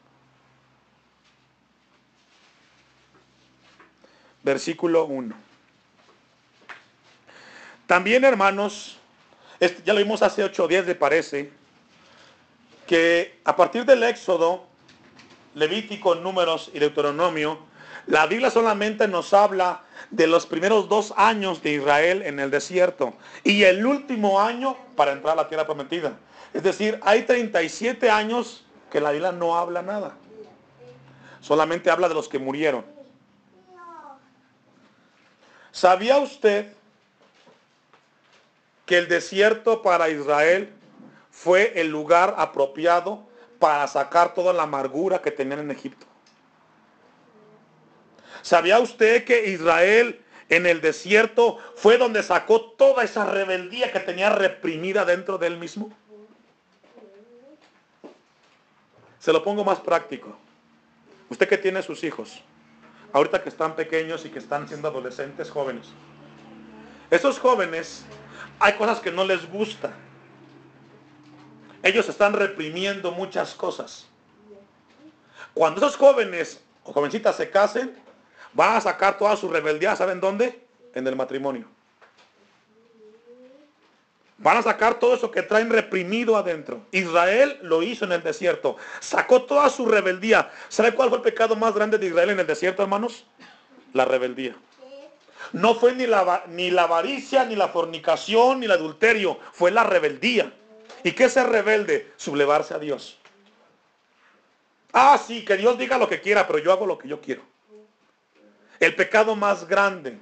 Versículo 4.43 5.05
1. 5.05 5.35
También, 7.87 8.25
hermanos, 8.25 8.99
ya 9.85 9.93
lo 9.93 9.99
vimos 9.99 10.23
hace 10.23 10.43
ocho 10.43 10.67
días, 10.67 10.87
me 10.87 10.95
parece, 10.95 11.51
que 12.87 13.39
a 13.45 13.55
partir 13.55 13.85
del 13.85 14.03
Éxodo, 14.03 14.65
Levítico, 15.55 16.15
Números 16.15 16.71
y 16.75 16.79
Deuteronomio, 16.79 17.59
la 18.07 18.27
Biblia 18.27 18.51
solamente 18.51 19.07
nos 19.07 19.33
habla 19.33 19.83
de 20.11 20.27
los 20.27 20.47
primeros 20.47 20.89
dos 20.89 21.15
años 21.17 21.63
de 21.63 21.75
Israel 21.75 22.23
en 22.23 22.41
el 22.41 22.51
desierto 22.51 23.15
y 23.45 23.63
el 23.63 23.87
último 23.87 24.41
año 24.41 24.77
para 24.97 25.13
entrar 25.13 25.35
a 25.35 25.43
la 25.43 25.49
tierra 25.49 25.67
prometida. 25.67 26.19
Es 26.53 26.63
decir, 26.63 26.99
hay 27.03 27.23
37 27.23 28.11
años 28.11 28.65
que 28.91 29.01
la 29.01 29.13
Biblia 29.13 29.33
no 29.33 29.57
habla 29.57 29.83
nada. 29.83 30.15
Solamente 31.41 31.91
habla 31.91 32.09
de 32.09 32.15
los 32.15 32.29
que 32.29 32.39
murieron. 32.39 32.85
¿Sabía 35.73 36.19
usted 36.19 36.71
que 38.85 38.99
el 38.99 39.09
desierto 39.09 39.81
para 39.81 40.11
Israel 40.11 40.71
fue 41.31 41.81
el 41.81 41.89
lugar 41.89 42.35
apropiado 42.37 43.27
para 43.59 43.89
sacar 43.89 44.35
toda 44.35 44.53
la 44.53 44.65
amargura 44.65 45.23
que 45.23 45.31
tenían 45.31 45.61
en 45.61 45.71
Egipto? 45.71 46.07
¿Sabía 48.43 48.79
usted 48.81 49.25
que 49.25 49.49
Israel 49.49 50.21
en 50.51 50.67
el 50.67 50.83
desierto 50.83 51.59
fue 51.77 51.97
donde 51.97 52.23
sacó 52.23 52.61
toda 52.61 53.03
esa 53.03 53.25
rebeldía 53.25 53.91
que 53.91 54.01
tenía 54.01 54.29
reprimida 54.29 55.07
dentro 55.07 55.39
de 55.39 55.47
él 55.47 55.57
mismo? 55.57 55.91
Se 59.21 59.33
lo 59.33 59.43
pongo 59.43 59.65
más 59.65 59.81
práctico. 59.81 60.37
Usted 61.31 61.49
que 61.49 61.57
tiene 61.57 61.83
sus 61.83 62.05
hijos, 62.05 62.43
ahorita 63.13 63.43
que 63.43 63.49
están 63.49 63.77
pequeños 63.77 64.25
y 64.25 64.31
que 64.31 64.39
están 64.39 64.69
siendo 64.69 64.89
adolescentes 64.89 65.51
jóvenes. 65.51 65.89
Esos 67.11 67.39
jóvenes 67.39 68.05
hay 68.59 68.75
cosas 68.75 69.01
que 69.01 69.11
no 69.11 69.25
les 69.25 69.51
gusta. 69.51 69.93
Ellos 71.83 72.09
están 72.09 72.33
reprimiendo 72.33 73.13
muchas 73.13 73.55
cosas. 73.55 74.07
Cuando 75.53 75.81
esos 75.81 75.97
jóvenes 75.97 76.63
o 76.85 76.93
jovencitas 76.93 77.37
se 77.37 77.51
casen, 77.51 77.95
van 78.53 78.77
a 78.77 78.81
sacar 78.81 79.19
toda 79.19 79.37
su 79.37 79.49
rebeldía, 79.49 79.97
¿saben 79.97 80.21
dónde? 80.21 80.65
En 80.95 81.07
el 81.07 81.17
matrimonio. 81.17 81.72
Van 84.43 84.57
a 84.57 84.63
sacar 84.63 84.99
todo 84.99 85.15
eso 85.15 85.31
que 85.31 85.43
traen 85.43 85.71
reprimido 85.71 86.37
adentro. 86.37 86.85
Israel 86.91 87.61
lo 87.63 87.81
hizo 87.85 88.05
en 88.05 88.13
el 88.13 88.25
desierto. 88.25 88.77
Sacó 88.99 89.43
toda 89.43 89.71
su 89.71 89.87
rebeldía. 89.87 90.51
¿Sabe 90.69 90.93
cuál 90.95 91.11
fue 91.11 91.19
el 91.19 91.23
pecado 91.23 91.55
más 91.55 91.73
grande 91.73 91.97
de 91.97 92.07
Israel 92.07 92.31
en 92.31 92.41
el 92.41 92.47
desierto, 92.47 92.83
hermanos? 92.83 93.25
La 93.93 94.05
rebeldía. 94.05 94.57
No 95.53 95.77
fue 95.77 95.95
ni 95.95 96.09
la, 96.09 96.43
ni 96.49 96.73
la 96.73 96.85
avaricia, 96.85 97.45
ni 97.45 97.55
la 97.55 97.69
fornicación, 97.69 98.59
ni 98.59 98.67
el 98.67 98.73
adulterio. 98.73 99.39
Fue 99.53 99.71
la 99.71 99.85
rebeldía. 99.85 100.53
¿Y 101.05 101.13
qué 101.13 101.29
ser 101.29 101.49
rebelde? 101.49 102.11
Sublevarse 102.17 102.75
a 102.75 102.81
Dios. 102.81 103.19
Ah, 104.93 105.21
sí, 105.25 105.45
que 105.45 105.57
Dios 105.57 105.79
diga 105.79 105.99
lo 105.99 106.09
que 106.09 106.21
quiera, 106.21 106.49
pero 106.49 106.59
yo 106.59 106.73
hago 106.73 106.85
lo 106.85 106.99
que 106.99 107.07
yo 107.07 107.21
quiero. 107.21 107.43
El 108.81 108.97
pecado 108.97 109.37
más 109.37 109.69
grande 109.69 110.19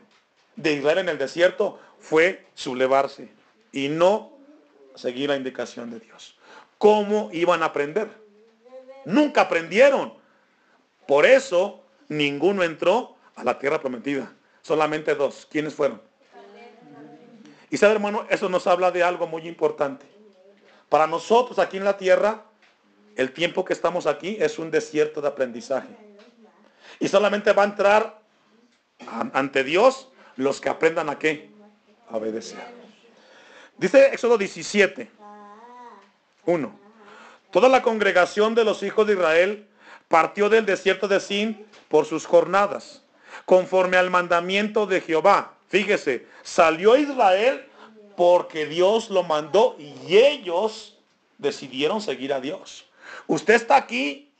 de 0.56 0.74
Israel 0.74 0.98
en 0.98 1.08
el 1.08 1.16
desierto 1.16 1.80
fue 1.98 2.44
sublevarse 2.54 3.39
y 3.72 3.88
no 3.88 4.32
seguir 4.94 5.28
la 5.28 5.36
indicación 5.36 5.90
de 5.90 6.00
Dios. 6.00 6.36
¿Cómo 6.78 7.30
iban 7.32 7.62
a 7.62 7.66
aprender? 7.66 8.08
Nunca 9.04 9.42
aprendieron. 9.42 10.14
Por 11.06 11.26
eso 11.26 11.82
ninguno 12.08 12.62
entró 12.62 13.16
a 13.34 13.44
la 13.44 13.58
tierra 13.58 13.80
prometida. 13.80 14.32
Solamente 14.62 15.14
dos. 15.14 15.46
¿Quiénes 15.50 15.74
fueron? 15.74 16.00
Y 17.70 17.76
sabe, 17.76 17.94
hermano, 17.94 18.26
eso 18.28 18.48
nos 18.48 18.66
habla 18.66 18.90
de 18.90 19.02
algo 19.02 19.26
muy 19.26 19.46
importante. 19.46 20.06
Para 20.88 21.06
nosotros 21.06 21.58
aquí 21.58 21.76
en 21.76 21.84
la 21.84 21.96
tierra, 21.96 22.44
el 23.16 23.32
tiempo 23.32 23.64
que 23.64 23.72
estamos 23.72 24.06
aquí 24.06 24.36
es 24.40 24.58
un 24.58 24.70
desierto 24.70 25.20
de 25.20 25.28
aprendizaje. 25.28 25.94
Y 26.98 27.08
solamente 27.08 27.52
va 27.52 27.62
a 27.62 27.66
entrar 27.66 28.20
ante 29.32 29.64
Dios 29.64 30.08
los 30.36 30.60
que 30.60 30.68
aprendan 30.68 31.08
a 31.08 31.18
qué? 31.18 31.50
A 32.08 32.16
obedecer. 32.16 32.79
Dice 33.80 34.12
Éxodo 34.12 34.36
17, 34.36 35.10
1. 36.44 36.80
Toda 37.50 37.66
la 37.70 37.80
congregación 37.80 38.54
de 38.54 38.62
los 38.62 38.82
hijos 38.82 39.06
de 39.06 39.14
Israel 39.14 39.66
partió 40.06 40.50
del 40.50 40.66
desierto 40.66 41.08
de 41.08 41.18
Sin 41.18 41.64
por 41.88 42.04
sus 42.04 42.26
jornadas 42.26 43.02
conforme 43.46 43.96
al 43.96 44.10
mandamiento 44.10 44.86
de 44.86 45.00
Jehová. 45.00 45.54
Fíjese, 45.68 46.26
salió 46.42 46.94
Israel 46.94 47.66
porque 48.18 48.66
Dios 48.66 49.08
lo 49.08 49.22
mandó 49.22 49.76
y 49.78 50.14
ellos 50.14 50.98
decidieron 51.38 52.02
seguir 52.02 52.34
a 52.34 52.40
Dios. 52.40 52.84
Usted 53.28 53.54
está 53.54 53.76
aquí 53.76 54.30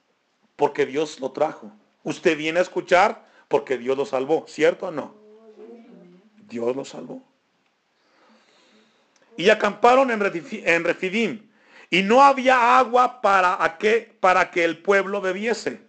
porque 0.55 0.85
Dios 0.85 1.19
lo 1.19 1.31
trajo. 1.31 1.73
Usted 2.05 2.37
viene 2.37 2.59
a 2.59 2.63
escuchar 2.63 3.27
porque 3.49 3.79
Dios 3.79 3.97
lo 3.97 4.05
salvó, 4.05 4.45
¿cierto 4.47 4.89
o 4.89 4.91
no? 4.91 5.15
Dios 6.47 6.77
lo 6.77 6.85
salvó. 6.85 7.23
Y 9.41 9.49
acamparon 9.49 10.11
en 10.11 10.85
Refidim. 10.85 11.49
Y 11.89 12.03
no 12.03 12.23
había 12.23 12.79
agua 12.79 13.23
para, 13.23 13.79
que, 13.79 14.15
para 14.21 14.51
que 14.51 14.65
el 14.65 14.77
pueblo 14.77 15.23
bebiese. 15.23 15.81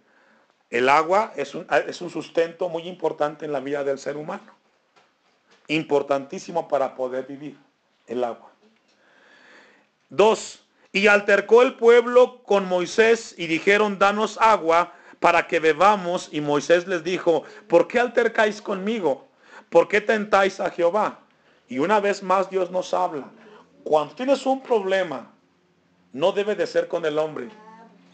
El 0.70 0.88
agua 0.88 1.34
es 1.36 1.54
un, 1.54 1.66
es 1.86 2.00
un 2.00 2.08
sustento 2.08 2.70
muy 2.70 2.88
importante 2.88 3.44
en 3.44 3.52
la 3.52 3.60
vida 3.60 3.84
del 3.84 3.98
ser 3.98 4.16
humano. 4.16 4.56
Importantísimo 5.68 6.66
para 6.66 6.94
poder 6.94 7.26
vivir 7.26 7.58
el 8.06 8.24
agua. 8.24 8.50
Dos, 10.08 10.64
y 10.90 11.06
altercó 11.08 11.60
el 11.60 11.74
pueblo 11.74 12.42
con 12.44 12.66
Moisés 12.66 13.34
y 13.36 13.48
dijeron, 13.48 13.98
danos 13.98 14.38
agua 14.40 14.94
para 15.20 15.46
que 15.46 15.60
bebamos. 15.60 16.30
Y 16.32 16.40
Moisés 16.40 16.86
les 16.86 17.04
dijo, 17.04 17.44
¿por 17.68 17.86
qué 17.86 18.00
altercáis 18.00 18.62
conmigo? 18.62 19.28
¿Por 19.68 19.88
qué 19.88 20.00
tentáis 20.00 20.58
a 20.58 20.70
Jehová? 20.70 21.18
Y 21.68 21.80
una 21.80 22.00
vez 22.00 22.22
más 22.22 22.48
Dios 22.48 22.70
nos 22.70 22.94
habla. 22.94 23.28
Cuando 23.84 24.14
tienes 24.14 24.46
un 24.46 24.62
problema, 24.62 25.32
no 26.12 26.32
debe 26.32 26.54
de 26.54 26.66
ser 26.66 26.88
con 26.88 27.04
el 27.04 27.18
hombre, 27.18 27.48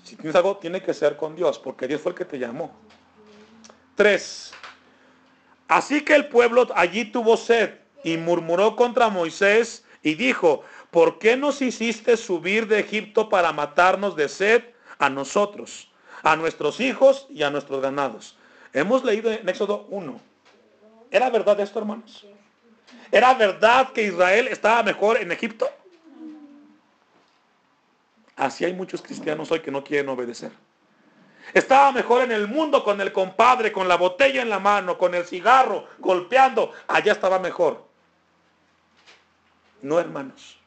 si 0.04 0.16
tienes 0.16 0.34
algo, 0.36 0.56
tiene 0.56 0.82
que 0.82 0.94
ser 0.94 1.16
con 1.16 1.36
Dios, 1.36 1.58
porque 1.58 1.86
Dios 1.86 2.00
fue 2.00 2.12
el 2.12 2.18
que 2.18 2.24
te 2.24 2.38
llamó. 2.38 2.74
Tres. 3.94 4.52
Así 5.66 6.02
que 6.02 6.14
el 6.14 6.28
pueblo 6.28 6.66
allí 6.74 7.04
tuvo 7.04 7.36
sed 7.36 7.74
y 8.02 8.16
murmuró 8.16 8.74
contra 8.74 9.10
Moisés 9.10 9.84
y 10.02 10.14
dijo, 10.14 10.62
¿por 10.90 11.18
qué 11.18 11.36
nos 11.36 11.60
hiciste 11.60 12.16
subir 12.16 12.68
de 12.68 12.80
Egipto 12.80 13.28
para 13.28 13.52
matarnos 13.52 14.16
de 14.16 14.28
sed 14.28 14.64
a 14.98 15.10
nosotros, 15.10 15.90
a 16.22 16.36
nuestros 16.36 16.80
hijos 16.80 17.26
y 17.28 17.42
a 17.42 17.50
nuestros 17.50 17.82
ganados? 17.82 18.38
Hemos 18.72 19.04
leído 19.04 19.30
en 19.30 19.46
Éxodo 19.46 19.86
1. 19.90 20.20
¿Era 21.10 21.28
verdad 21.28 21.60
esto, 21.60 21.78
hermanos? 21.78 22.26
¿Era 23.10 23.34
verdad 23.34 23.92
que 23.92 24.02
Israel 24.04 24.48
estaba 24.48 24.82
mejor 24.82 25.18
en 25.18 25.32
Egipto? 25.32 25.68
Así 28.36 28.64
hay 28.64 28.72
muchos 28.72 29.02
cristianos 29.02 29.50
hoy 29.50 29.60
que 29.60 29.70
no 29.70 29.82
quieren 29.82 30.08
obedecer. 30.08 30.52
Estaba 31.54 31.90
mejor 31.92 32.22
en 32.22 32.32
el 32.32 32.46
mundo 32.46 32.84
con 32.84 33.00
el 33.00 33.12
compadre, 33.12 33.72
con 33.72 33.88
la 33.88 33.96
botella 33.96 34.42
en 34.42 34.50
la 34.50 34.58
mano, 34.58 34.98
con 34.98 35.14
el 35.14 35.24
cigarro, 35.24 35.86
golpeando. 35.98 36.72
Allá 36.86 37.12
estaba 37.12 37.38
mejor. 37.38 37.84
No, 39.80 39.98
hermanos. 39.98 40.58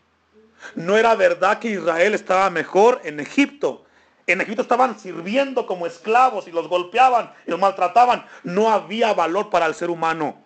No 0.76 0.98
era 0.98 1.16
verdad 1.16 1.60
que 1.60 1.70
Israel 1.70 2.14
estaba 2.14 2.50
mejor 2.50 3.02
en 3.04 3.20
Egipto. 3.20 3.86
en 4.28 4.40
Egipto 4.40 4.62
estaban 4.62 4.98
sirviendo 4.98 5.66
como 5.66 5.86
esclavos 5.86 6.48
y 6.48 6.52
los 6.52 6.68
golpeaban 6.68 7.34
y 7.46 7.52
los 7.52 7.60
maltrataban. 7.60 8.26
No 8.44 8.72
había 8.72 9.14
valor 9.14 9.50
para 9.50 9.66
el 9.66 9.76
ser 9.76 9.90
humano. 9.90 10.42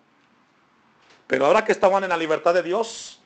Pero 1.27 1.45
ahora 1.45 1.65
que 1.65 1.71
estaban 1.71 2.03
en 2.03 2.09
la 2.09 2.17
libertad 2.17 2.53
de 2.53 2.63
Dios, 2.63 3.19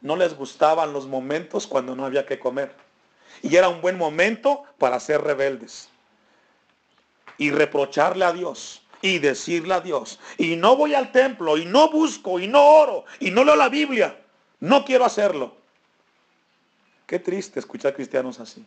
no 0.00 0.16
les 0.16 0.34
gustaban 0.34 0.92
los 0.92 1.06
momentos 1.06 1.66
cuando 1.66 1.96
no 1.96 2.04
había 2.04 2.26
que 2.26 2.38
comer. 2.38 2.74
Y 3.42 3.56
era 3.56 3.68
un 3.68 3.80
buen 3.80 3.96
momento 3.96 4.64
para 4.78 5.00
ser 5.00 5.22
rebeldes. 5.22 5.88
Y 7.38 7.50
reprocharle 7.50 8.24
a 8.24 8.32
Dios. 8.32 8.82
Y 9.00 9.18
decirle 9.18 9.74
a 9.74 9.80
Dios. 9.80 10.20
Y 10.38 10.56
no 10.56 10.76
voy 10.76 10.94
al 10.94 11.10
templo. 11.12 11.56
Y 11.56 11.64
no 11.64 11.90
busco. 11.90 12.38
Y 12.38 12.46
no 12.46 12.62
oro. 12.62 13.04
Y 13.20 13.30
no 13.30 13.44
leo 13.44 13.56
la 13.56 13.68
Biblia. 13.68 14.18
No 14.60 14.84
quiero 14.84 15.04
hacerlo. 15.04 15.56
Qué 17.06 17.18
triste 17.18 17.58
escuchar 17.58 17.94
cristianos 17.94 18.40
así. 18.40 18.64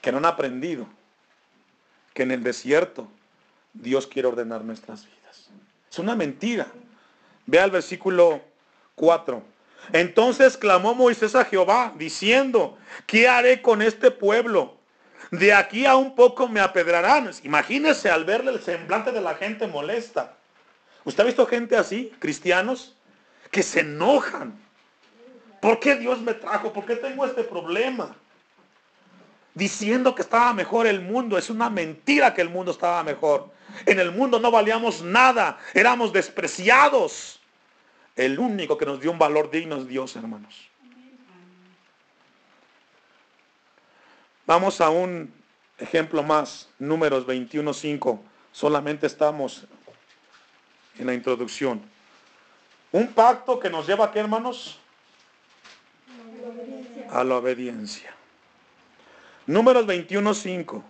Que 0.00 0.10
no 0.10 0.18
han 0.18 0.26
aprendido 0.26 0.86
que 2.14 2.22
en 2.22 2.32
el 2.32 2.42
desierto 2.42 3.08
Dios 3.72 4.06
quiere 4.06 4.28
ordenar 4.28 4.64
nuestras 4.64 5.04
vidas. 5.04 5.50
Es 5.90 5.98
una 5.98 6.16
mentira. 6.16 6.66
Vea 7.48 7.64
el 7.64 7.70
versículo 7.70 8.42
4. 8.94 9.42
Entonces 9.94 10.58
clamó 10.58 10.94
Moisés 10.94 11.34
a 11.34 11.46
Jehová, 11.46 11.94
diciendo, 11.96 12.76
¿qué 13.06 13.26
haré 13.26 13.62
con 13.62 13.80
este 13.80 14.10
pueblo? 14.10 14.76
De 15.30 15.54
aquí 15.54 15.86
a 15.86 15.96
un 15.96 16.14
poco 16.14 16.46
me 16.46 16.60
apedrarán. 16.60 17.30
Imagínese 17.44 18.10
al 18.10 18.26
verle 18.26 18.50
el 18.52 18.60
semblante 18.60 19.12
de 19.12 19.22
la 19.22 19.34
gente 19.34 19.66
molesta. 19.66 20.34
¿Usted 21.04 21.22
ha 21.22 21.26
visto 21.26 21.46
gente 21.46 21.74
así, 21.74 22.12
cristianos, 22.18 22.94
que 23.50 23.62
se 23.62 23.80
enojan? 23.80 24.52
¿Por 25.62 25.80
qué 25.80 25.96
Dios 25.96 26.20
me 26.20 26.34
trajo? 26.34 26.70
¿Por 26.70 26.84
qué 26.84 26.96
tengo 26.96 27.24
este 27.24 27.44
problema? 27.44 28.14
Diciendo 29.54 30.14
que 30.14 30.20
estaba 30.20 30.52
mejor 30.52 30.86
el 30.86 31.00
mundo. 31.00 31.38
Es 31.38 31.48
una 31.48 31.70
mentira 31.70 32.34
que 32.34 32.42
el 32.42 32.50
mundo 32.50 32.72
estaba 32.72 33.02
mejor. 33.02 33.48
En 33.86 33.98
el 33.98 34.12
mundo 34.12 34.38
no 34.38 34.50
valíamos 34.50 35.00
nada. 35.00 35.58
Éramos 35.72 36.12
despreciados. 36.12 37.37
El 38.18 38.40
único 38.40 38.76
que 38.76 38.84
nos 38.84 39.00
dio 39.00 39.12
un 39.12 39.18
valor 39.18 39.48
digno 39.48 39.76
es 39.76 39.86
Dios, 39.86 40.16
hermanos. 40.16 40.68
Vamos 44.44 44.80
a 44.80 44.90
un 44.90 45.32
ejemplo 45.78 46.24
más, 46.24 46.68
números 46.80 47.24
21.5. 47.28 48.18
Solamente 48.50 49.06
estamos 49.06 49.68
en 50.98 51.06
la 51.06 51.14
introducción. 51.14 51.80
Un 52.90 53.06
pacto 53.06 53.60
que 53.60 53.70
nos 53.70 53.86
lleva 53.86 54.06
a 54.06 54.10
qué, 54.10 54.18
hermanos? 54.18 54.80
A 57.12 57.22
la 57.22 57.36
obediencia. 57.36 58.12
Números 59.46 59.86
21.5. 59.86 60.82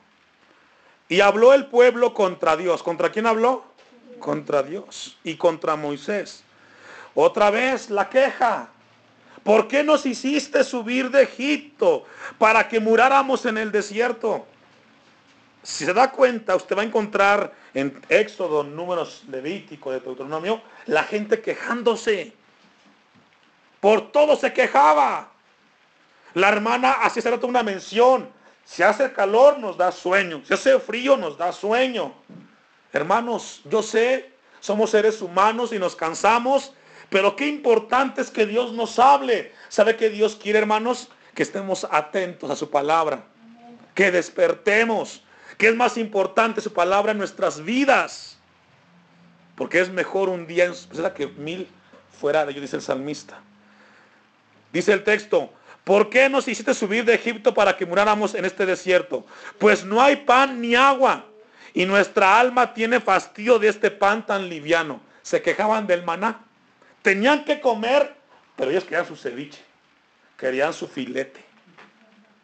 Y 1.11 1.21
habló 1.21 1.53
el 1.53 1.67
pueblo 1.67 2.15
contra 2.15 2.57
Dios. 2.57 2.83
¿Contra 2.83 3.11
quién 3.11 3.27
habló? 3.27 3.65
Contra 4.19 4.63
Dios 4.63 5.19
y 5.25 5.37
contra 5.37 5.77
Moisés 5.77 6.45
otra 7.21 7.51
vez 7.51 7.91
la 7.91 8.09
queja. 8.09 8.69
¿Por 9.43 9.67
qué 9.67 9.83
nos 9.83 10.07
hiciste 10.07 10.63
subir 10.63 11.11
de 11.11 11.23
Egipto 11.23 12.05
para 12.39 12.69
que 12.69 12.79
muráramos 12.79 13.45
en 13.45 13.59
el 13.59 13.73
desierto? 13.73 14.47
Si 15.63 15.85
se 15.85 15.93
da 15.93 16.13
cuenta, 16.13 16.55
usted 16.55 16.77
va 16.77 16.83
a 16.83 16.85
encontrar 16.85 17.53
en 17.75 18.01
Éxodo, 18.09 18.63
números 18.63 19.25
levíticos 19.29 19.95
de 19.95 20.01
Deuteronomio, 20.01 20.63
la 20.87 21.03
gente 21.03 21.41
quejándose. 21.41 22.33
Por 23.81 24.13
todo 24.13 24.37
se 24.37 24.53
quejaba. 24.53 25.29
La 26.35 26.49
hermana 26.51 26.93
hace 27.03 27.21
rato 27.21 27.49
una 27.49 27.65
mención. 27.65 28.29
Si 28.65 28.83
hace 28.83 29.13
calor 29.13 29.59
nos 29.59 29.77
da 29.77 29.91
sueño. 29.91 30.43
Si 30.47 30.55
hace 30.55 30.79
frío 30.79 31.17
nos 31.17 31.37
da 31.37 31.53
sueño. 31.53 32.15
Hermanos, 32.93 33.61
yo 33.65 33.83
sé, 33.83 34.33
somos 34.61 34.91
seres 34.91 35.21
humanos 35.21 35.73
y 35.73 35.79
nos 35.79 35.97
cansamos 35.97 36.75
pero 37.11 37.37
qué 37.37 37.47
importante 37.47 38.21
es 38.21 38.31
que 38.31 38.47
Dios 38.47 38.73
nos 38.73 38.99
hable. 38.99 39.53
¿Sabe 39.69 39.97
que 39.97 40.11
Dios 40.11 40.37
quiere, 40.37 40.59
hermanos? 40.59 41.09
Que 41.35 41.43
estemos 41.43 41.87
atentos 41.91 42.51
a 42.51 42.57
su 42.57 42.71
palabra. 42.71 43.25
Que 43.95 44.11
despertemos. 44.11 45.23
Que 45.57 45.69
es 45.69 45.75
más 45.75 45.97
importante 45.97 46.61
su 46.61 46.73
palabra 46.73 47.13
en 47.13 47.19
nuestras 47.19 47.65
vidas. 47.65 48.37
Porque 49.57 49.81
es 49.81 49.91
mejor 49.91 50.29
un 50.29 50.47
día 50.47 50.67
en 50.67 50.75
que 51.15 51.27
mil 51.29 51.69
fuera 52.21 52.45
de 52.45 52.53
ellos, 52.53 52.63
dice 52.63 52.77
el 52.77 52.83
salmista. 52.83 53.41
Dice 54.73 54.93
el 54.93 55.03
texto, 55.03 55.51
¿por 55.85 56.11
qué 56.11 56.29
nos 56.29 56.47
hiciste 56.47 56.75
subir 56.75 57.05
de 57.05 57.15
Egipto 57.15 57.55
para 57.55 57.77
que 57.77 57.87
muráramos 57.87 58.35
en 58.35 58.45
este 58.45 58.67
desierto? 58.67 59.25
Pues 59.59 59.85
no 59.85 60.03
hay 60.03 60.17
pan 60.17 60.61
ni 60.61 60.75
agua. 60.75 61.25
Y 61.73 61.87
nuestra 61.87 62.39
alma 62.39 62.75
tiene 62.75 63.01
fastidio 63.01 63.59
de 63.59 63.69
este 63.69 63.91
pan 63.91 64.27
tan 64.27 64.49
liviano. 64.49 65.01
Se 65.23 65.41
quejaban 65.41 65.87
del 65.87 66.05
maná. 66.05 66.48
Tenían 67.03 67.45
que 67.45 67.61
comer, 67.61 68.17
pero 68.57 68.71
ellos 68.71 68.85
querían 68.85 69.07
su 69.07 69.17
ceviche, 69.17 69.61
querían 70.37 70.73
su 70.73 70.89
filete, 70.89 71.45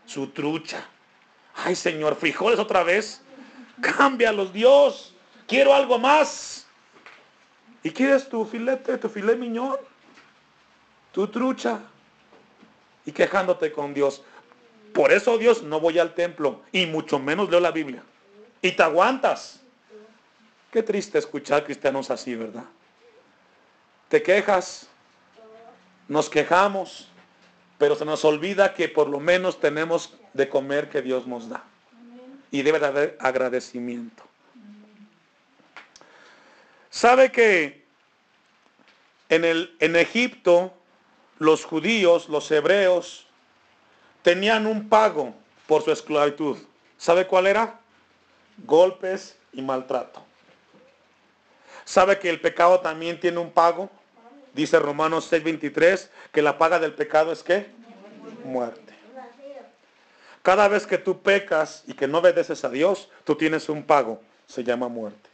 su 0.06 0.28
trucha. 0.28 0.86
Ay, 1.54 1.74
Señor, 1.74 2.16
frijoles 2.16 2.58
otra 2.58 2.82
vez. 2.82 3.22
Cámbialos, 3.80 4.52
Dios. 4.52 5.14
Quiero 5.46 5.74
algo 5.74 5.98
más. 5.98 6.66
¿Y 7.82 7.90
quieres 7.90 8.28
tu 8.28 8.44
filete, 8.44 8.96
tu 8.98 9.08
filete 9.08 9.38
miñón? 9.38 9.76
Tu 11.12 11.26
trucha. 11.28 11.80
Y 13.04 13.12
quejándote 13.12 13.70
con 13.70 13.92
Dios. 13.92 14.22
Por 14.94 15.12
eso, 15.12 15.36
Dios, 15.38 15.62
no 15.62 15.80
voy 15.80 15.98
al 15.98 16.14
templo 16.14 16.62
y 16.72 16.86
mucho 16.86 17.18
menos 17.18 17.50
leo 17.50 17.60
la 17.60 17.72
Biblia. 17.72 18.02
Y 18.62 18.72
te 18.72 18.82
aguantas. 18.82 19.60
Qué 20.70 20.82
triste 20.82 21.18
escuchar 21.18 21.64
cristianos 21.64 22.10
así, 22.10 22.34
¿verdad? 22.34 22.64
Te 24.08 24.22
quejas, 24.22 24.88
nos 26.08 26.28
quejamos, 26.28 27.08
pero 27.78 27.96
se 27.96 28.04
nos 28.04 28.24
olvida 28.24 28.74
que 28.74 28.88
por 28.88 29.08
lo 29.08 29.20
menos 29.20 29.60
tenemos 29.60 30.14
de 30.32 30.48
comer 30.48 30.88
que 30.88 31.02
Dios 31.02 31.26
nos 31.26 31.48
da. 31.48 31.64
Y 32.50 32.62
debe 32.62 32.78
de 32.78 32.86
haber 32.86 33.16
agradecimiento. 33.20 34.22
¿Sabe 36.90 37.32
que 37.32 37.84
en, 39.28 39.44
el, 39.44 39.76
en 39.80 39.96
Egipto 39.96 40.72
los 41.40 41.64
judíos, 41.64 42.28
los 42.28 42.50
hebreos, 42.52 43.26
tenían 44.22 44.66
un 44.66 44.88
pago 44.88 45.34
por 45.66 45.82
su 45.82 45.90
esclavitud? 45.90 46.56
¿Sabe 46.96 47.26
cuál 47.26 47.48
era? 47.48 47.80
Golpes 48.58 49.36
y 49.52 49.62
maltrato. 49.62 50.23
¿Sabe 51.84 52.18
que 52.18 52.30
el 52.30 52.40
pecado 52.40 52.80
también 52.80 53.20
tiene 53.20 53.38
un 53.38 53.50
pago? 53.50 53.90
Dice 54.54 54.78
Romanos 54.78 55.30
6:23 55.30 56.08
que 56.32 56.42
la 56.42 56.58
paga 56.58 56.78
del 56.78 56.94
pecado 56.94 57.32
es 57.32 57.42
qué? 57.42 57.66
Muerte. 58.44 58.94
Cada 60.42 60.68
vez 60.68 60.86
que 60.86 60.98
tú 60.98 61.22
pecas 61.22 61.84
y 61.86 61.94
que 61.94 62.06
no 62.06 62.18
obedeces 62.18 62.64
a 62.64 62.68
Dios, 62.68 63.08
tú 63.24 63.34
tienes 63.34 63.68
un 63.68 63.82
pago. 63.82 64.20
Se 64.46 64.62
llama 64.62 64.88
muerte. 64.88 65.30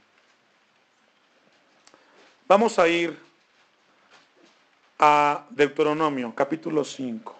Vamos 2.46 2.78
a 2.78 2.86
ir 2.86 3.18
a 4.98 5.46
Deuteronomio, 5.50 6.32
capítulo 6.34 6.84
5. 6.84 7.39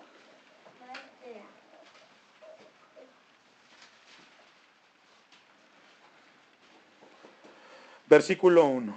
Versículo 8.11 8.65
1. 8.65 8.93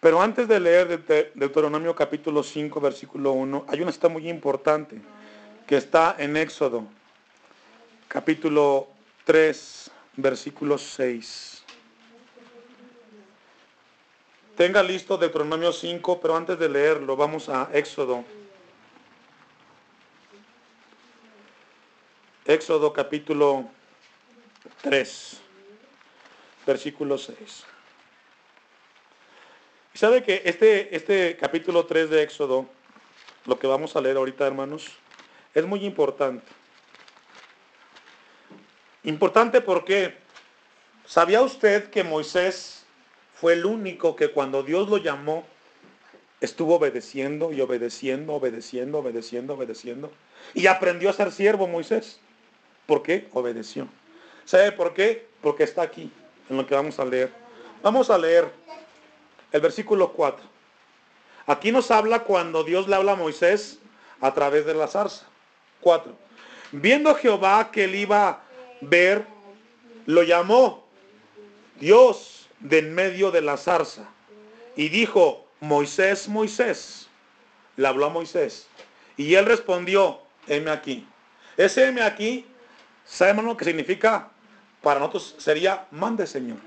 Pero 0.00 0.20
antes 0.20 0.46
de 0.46 0.60
leer 0.60 1.02
Deuteronomio 1.34 1.94
capítulo 1.96 2.42
5, 2.42 2.80
versículo 2.80 3.32
1, 3.32 3.64
hay 3.66 3.80
una 3.80 3.92
cita 3.92 4.10
muy 4.10 4.28
importante 4.28 5.00
que 5.66 5.78
está 5.78 6.16
en 6.18 6.36
Éxodo, 6.36 6.84
capítulo 8.08 8.88
3, 9.24 9.90
versículo 10.16 10.76
6. 10.76 11.64
Tenga 14.54 14.82
listo 14.82 15.16
Deuteronomio 15.16 15.72
5, 15.72 16.20
pero 16.20 16.36
antes 16.36 16.58
de 16.58 16.68
leerlo, 16.68 17.16
vamos 17.16 17.48
a 17.48 17.70
Éxodo. 17.72 18.22
Éxodo 22.44 22.92
capítulo 22.92 23.66
3, 24.82 25.40
versículo 26.70 27.18
6. 27.18 27.64
¿Sabe 29.94 30.22
que 30.22 30.42
este, 30.44 30.94
este 30.94 31.36
capítulo 31.36 31.84
3 31.84 32.10
de 32.10 32.22
Éxodo, 32.22 32.68
lo 33.44 33.58
que 33.58 33.66
vamos 33.66 33.96
a 33.96 34.00
leer 34.00 34.16
ahorita, 34.16 34.46
hermanos, 34.46 34.86
es 35.52 35.66
muy 35.66 35.84
importante? 35.84 36.46
Importante 39.02 39.60
porque, 39.60 40.16
¿sabía 41.06 41.42
usted 41.42 41.90
que 41.90 42.04
Moisés 42.04 42.86
fue 43.34 43.54
el 43.54 43.66
único 43.66 44.14
que 44.14 44.30
cuando 44.30 44.62
Dios 44.62 44.88
lo 44.88 44.98
llamó, 44.98 45.44
estuvo 46.40 46.76
obedeciendo 46.76 47.52
y 47.52 47.60
obedeciendo, 47.60 48.34
obedeciendo, 48.34 48.98
obedeciendo, 48.98 49.54
obedeciendo. 49.54 50.12
Y 50.54 50.68
aprendió 50.68 51.10
a 51.10 51.14
ser 51.14 51.32
siervo 51.32 51.66
Moisés. 51.66 52.20
¿Por 52.86 53.02
qué? 53.02 53.28
Obedeció. 53.32 53.88
¿Sabe 54.44 54.70
por 54.72 54.94
qué? 54.94 55.26
Porque 55.42 55.64
está 55.64 55.82
aquí, 55.82 56.10
en 56.50 56.56
lo 56.56 56.66
que 56.66 56.74
vamos 56.74 56.98
a 56.98 57.04
leer. 57.04 57.32
Vamos 57.82 58.10
a 58.10 58.18
leer 58.18 58.50
el 59.52 59.60
versículo 59.60 60.12
4. 60.12 60.44
Aquí 61.46 61.72
nos 61.72 61.90
habla 61.90 62.24
cuando 62.24 62.64
Dios 62.64 62.88
le 62.88 62.96
habla 62.96 63.12
a 63.12 63.16
Moisés 63.16 63.78
a 64.20 64.34
través 64.34 64.66
de 64.66 64.74
la 64.74 64.88
zarza. 64.88 65.26
4. 65.80 66.12
Viendo 66.72 67.14
Jehová 67.14 67.70
que 67.72 67.84
él 67.84 67.94
iba 67.94 68.28
a 68.28 68.40
ver, 68.80 69.24
lo 70.06 70.22
llamó 70.22 70.86
Dios 71.78 72.48
de 72.58 72.78
en 72.80 72.94
medio 72.94 73.30
de 73.30 73.40
la 73.40 73.56
zarza 73.56 74.08
y 74.76 74.88
dijo, 74.88 75.46
Moisés, 75.60 76.28
Moisés. 76.28 77.08
Le 77.76 77.86
habló 77.86 78.06
a 78.06 78.10
Moisés. 78.10 78.68
Y 79.16 79.34
él 79.34 79.46
respondió, 79.46 80.20
heme 80.46 80.70
aquí. 80.70 81.06
Ese 81.56 81.86
heme 81.86 82.02
aquí, 82.02 82.46
¿sabemos 83.04 83.44
lo 83.44 83.56
que 83.56 83.64
significa? 83.64 84.29
Para 84.82 85.00
nosotros 85.00 85.34
sería, 85.38 85.86
mande 85.90 86.26
Señor. 86.26 86.58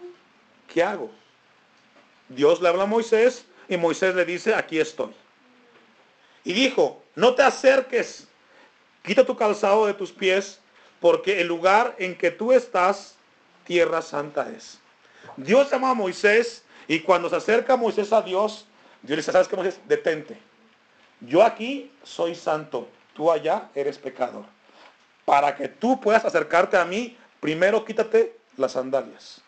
¿Qué 0.67 0.84
hago? 0.84 1.12
Dios 2.30 2.62
le 2.62 2.69
habla 2.69 2.84
a 2.84 2.88
Moisés 2.88 3.45
y 3.67 3.78
Moisés 3.78 4.15
le 4.15 4.26
dice, 4.26 4.54
aquí 4.54 4.80
estoy. 4.80 5.13
Y 6.43 6.54
dijo, 6.54 7.02
no 7.15 7.36
te 7.36 7.43
acerques, 7.43 8.28
quita 9.04 9.26
tu 9.26 9.36
calzado 9.36 9.86
de 9.86 9.93
tus 9.93 10.12
pies, 10.12 10.60
porque 10.99 11.41
el 11.41 11.47
lugar 11.47 11.95
en 11.99 12.17
que 12.17 12.32
tú 12.32 12.52
estás, 12.52 13.15
tierra 13.65 14.02
santa 14.02 14.49
es. 14.49 14.80
Dios 15.38 15.69
llama 15.71 15.91
a 15.91 15.93
Moisés 15.93 16.63
y 16.88 16.99
cuando 16.99 17.30
se 17.30 17.38
acerca 17.38 17.76
Moisés 17.76 18.12
a 18.13 18.21
Dios, 18.21 18.65
Dios 19.02 19.12
le 19.12 19.15
dice, 19.17 19.32
¿sabes 19.32 19.47
qué 19.47 19.56
Moisés? 19.56 19.80
Detente. 19.88 20.38
Yo 21.21 21.43
aquí 21.43 21.91
soy 22.04 22.36
santo, 22.36 22.88
tú 23.13 23.32
allá 23.32 23.69
eres 23.76 23.97
pecador. 23.97 24.45
Para 25.26 25.56
que 25.56 25.69
tú 25.69 25.99
puedas 26.02 26.26
acercarte 26.26 26.76
a 26.76 26.84
mí, 26.84 27.17
primero 27.43 27.84
quítate 27.84 28.38
las 28.56 28.71
sandalias. 28.71 29.41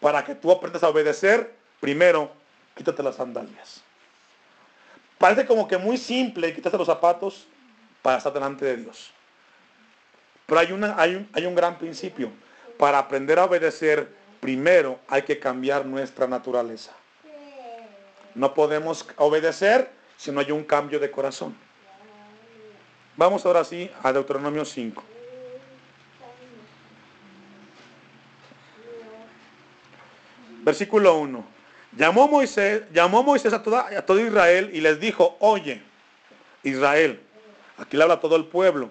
Para 0.00 0.24
que 0.24 0.34
tú 0.34 0.50
aprendas 0.50 0.82
a 0.82 0.88
obedecer, 0.88 1.54
primero 1.80 2.32
quítate 2.74 3.02
las 3.02 3.16
sandalias. 3.16 3.82
Parece 5.18 5.44
como 5.44 5.68
que 5.68 5.76
muy 5.76 5.98
simple 5.98 6.54
quítate 6.54 6.78
los 6.78 6.86
zapatos 6.86 7.46
para 8.00 8.16
estar 8.16 8.32
delante 8.32 8.64
de 8.64 8.78
Dios. 8.78 9.10
Pero 10.46 10.60
hay, 10.60 10.68
hay, 10.96 11.14
un, 11.14 11.28
hay 11.34 11.44
un 11.44 11.54
gran 11.54 11.76
principio. 11.76 12.30
Para 12.78 12.98
aprender 13.00 13.38
a 13.38 13.44
obedecer, 13.44 14.08
primero 14.40 14.98
hay 15.08 15.22
que 15.24 15.38
cambiar 15.38 15.84
nuestra 15.84 16.26
naturaleza. 16.26 16.92
No 18.34 18.54
podemos 18.54 19.06
obedecer 19.18 19.90
si 20.16 20.32
no 20.32 20.40
hay 20.40 20.52
un 20.52 20.64
cambio 20.64 20.98
de 20.98 21.10
corazón. 21.10 21.54
Vamos 23.14 23.44
ahora 23.44 23.62
sí 23.62 23.90
a 24.02 24.10
Deuteronomio 24.10 24.64
5. 24.64 25.04
Versículo 30.64 31.18
1. 31.18 31.44
Llamó 31.96 32.26
Moisés, 32.26 32.82
llamó 32.92 33.22
Moisés 33.22 33.52
a, 33.52 33.56
a 33.56 34.02
todo 34.02 34.18
Israel 34.20 34.70
y 34.72 34.80
les 34.80 34.98
dijo, 34.98 35.36
oye, 35.38 35.80
Israel, 36.64 37.20
aquí 37.78 37.96
le 37.96 38.02
habla 38.02 38.18
todo 38.18 38.34
el 38.36 38.46
pueblo, 38.46 38.90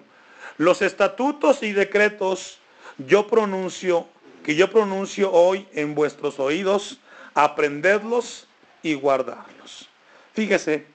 los 0.56 0.80
estatutos 0.80 1.62
y 1.62 1.72
decretos 1.72 2.60
yo 2.98 3.26
pronuncio, 3.26 4.06
que 4.44 4.54
yo 4.54 4.70
pronuncio 4.70 5.32
hoy 5.32 5.68
en 5.72 5.94
vuestros 5.94 6.38
oídos, 6.38 7.00
aprendedlos 7.34 8.46
y 8.82 8.94
guardarlos. 8.94 9.88
Fíjese, 10.32 10.86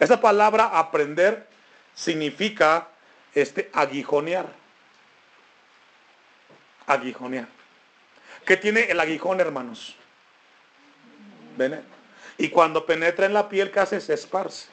esa 0.00 0.20
palabra 0.20 0.78
aprender 0.78 1.46
significa 1.94 2.88
este 3.34 3.70
aguijonear. 3.72 4.46
Aguijonear. 6.86 7.48
¿Qué 8.44 8.56
tiene 8.56 8.90
el 8.90 8.98
aguijón, 8.98 9.40
hermanos? 9.40 9.96
Y 12.38 12.48
cuando 12.48 12.86
penetra 12.86 13.26
en 13.26 13.34
la 13.34 13.48
piel, 13.48 13.70
¿qué 13.70 13.80
hace? 13.80 14.00
Se 14.00 14.14
esparce. 14.14 14.68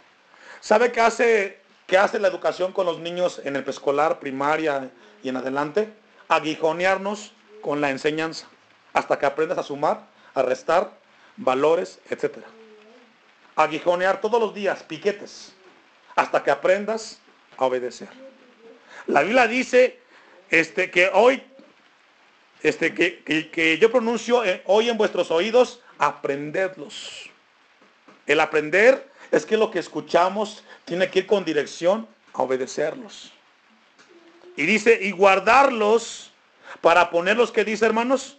¿Sabe 0.59 0.91
qué 0.91 1.01
hace, 1.01 1.59
qué 1.87 1.97
hace 1.97 2.19
la 2.19 2.27
educación 2.27 2.71
con 2.73 2.85
los 2.85 2.99
niños 2.99 3.41
en 3.43 3.55
el 3.55 3.63
preescolar, 3.63 4.19
primaria 4.19 4.91
y 5.23 5.29
en 5.29 5.37
adelante? 5.37 5.93
Aguijonearnos 6.27 7.33
con 7.61 7.81
la 7.81 7.89
enseñanza. 7.89 8.47
Hasta 8.93 9.19
que 9.19 9.25
aprendas 9.25 9.57
a 9.57 9.63
sumar, 9.63 10.07
a 10.33 10.41
restar, 10.41 10.91
valores, 11.37 11.99
etcétera 12.09 12.47
aguijonear 13.59 14.21
todos 14.21 14.39
los 14.39 14.53
días, 14.53 14.83
piquetes, 14.83 15.53
hasta 16.15 16.41
que 16.43 16.49
aprendas 16.49 17.19
a 17.57 17.65
obedecer. 17.65 18.07
La 19.07 19.21
Biblia 19.21 19.47
dice 19.47 19.99
este, 20.49 20.89
que 20.89 21.09
hoy, 21.13 21.43
este, 22.63 22.93
que, 22.93 23.49
que, 23.51 23.77
yo 23.77 23.91
pronuncio 23.91 24.45
eh, 24.45 24.61
hoy 24.65 24.89
en 24.89 24.97
vuestros 24.97 25.29
oídos, 25.29 25.81
aprendedlos. 25.99 27.29
El 28.25 28.39
aprender 28.39 29.11
es 29.31 29.45
que 29.45 29.57
lo 29.57 29.69
que 29.69 29.79
escuchamos 29.79 30.63
tiene 30.85 31.09
que 31.11 31.19
ir 31.19 31.27
con 31.27 31.45
dirección 31.45 32.07
a 32.33 32.41
obedecerlos. 32.41 33.31
Y 34.55 34.65
dice, 34.65 34.97
y 35.01 35.11
guardarlos 35.11 36.31
para 36.81 37.09
ponerlos, 37.09 37.51
que 37.51 37.63
dice 37.63 37.85
hermanos? 37.85 38.37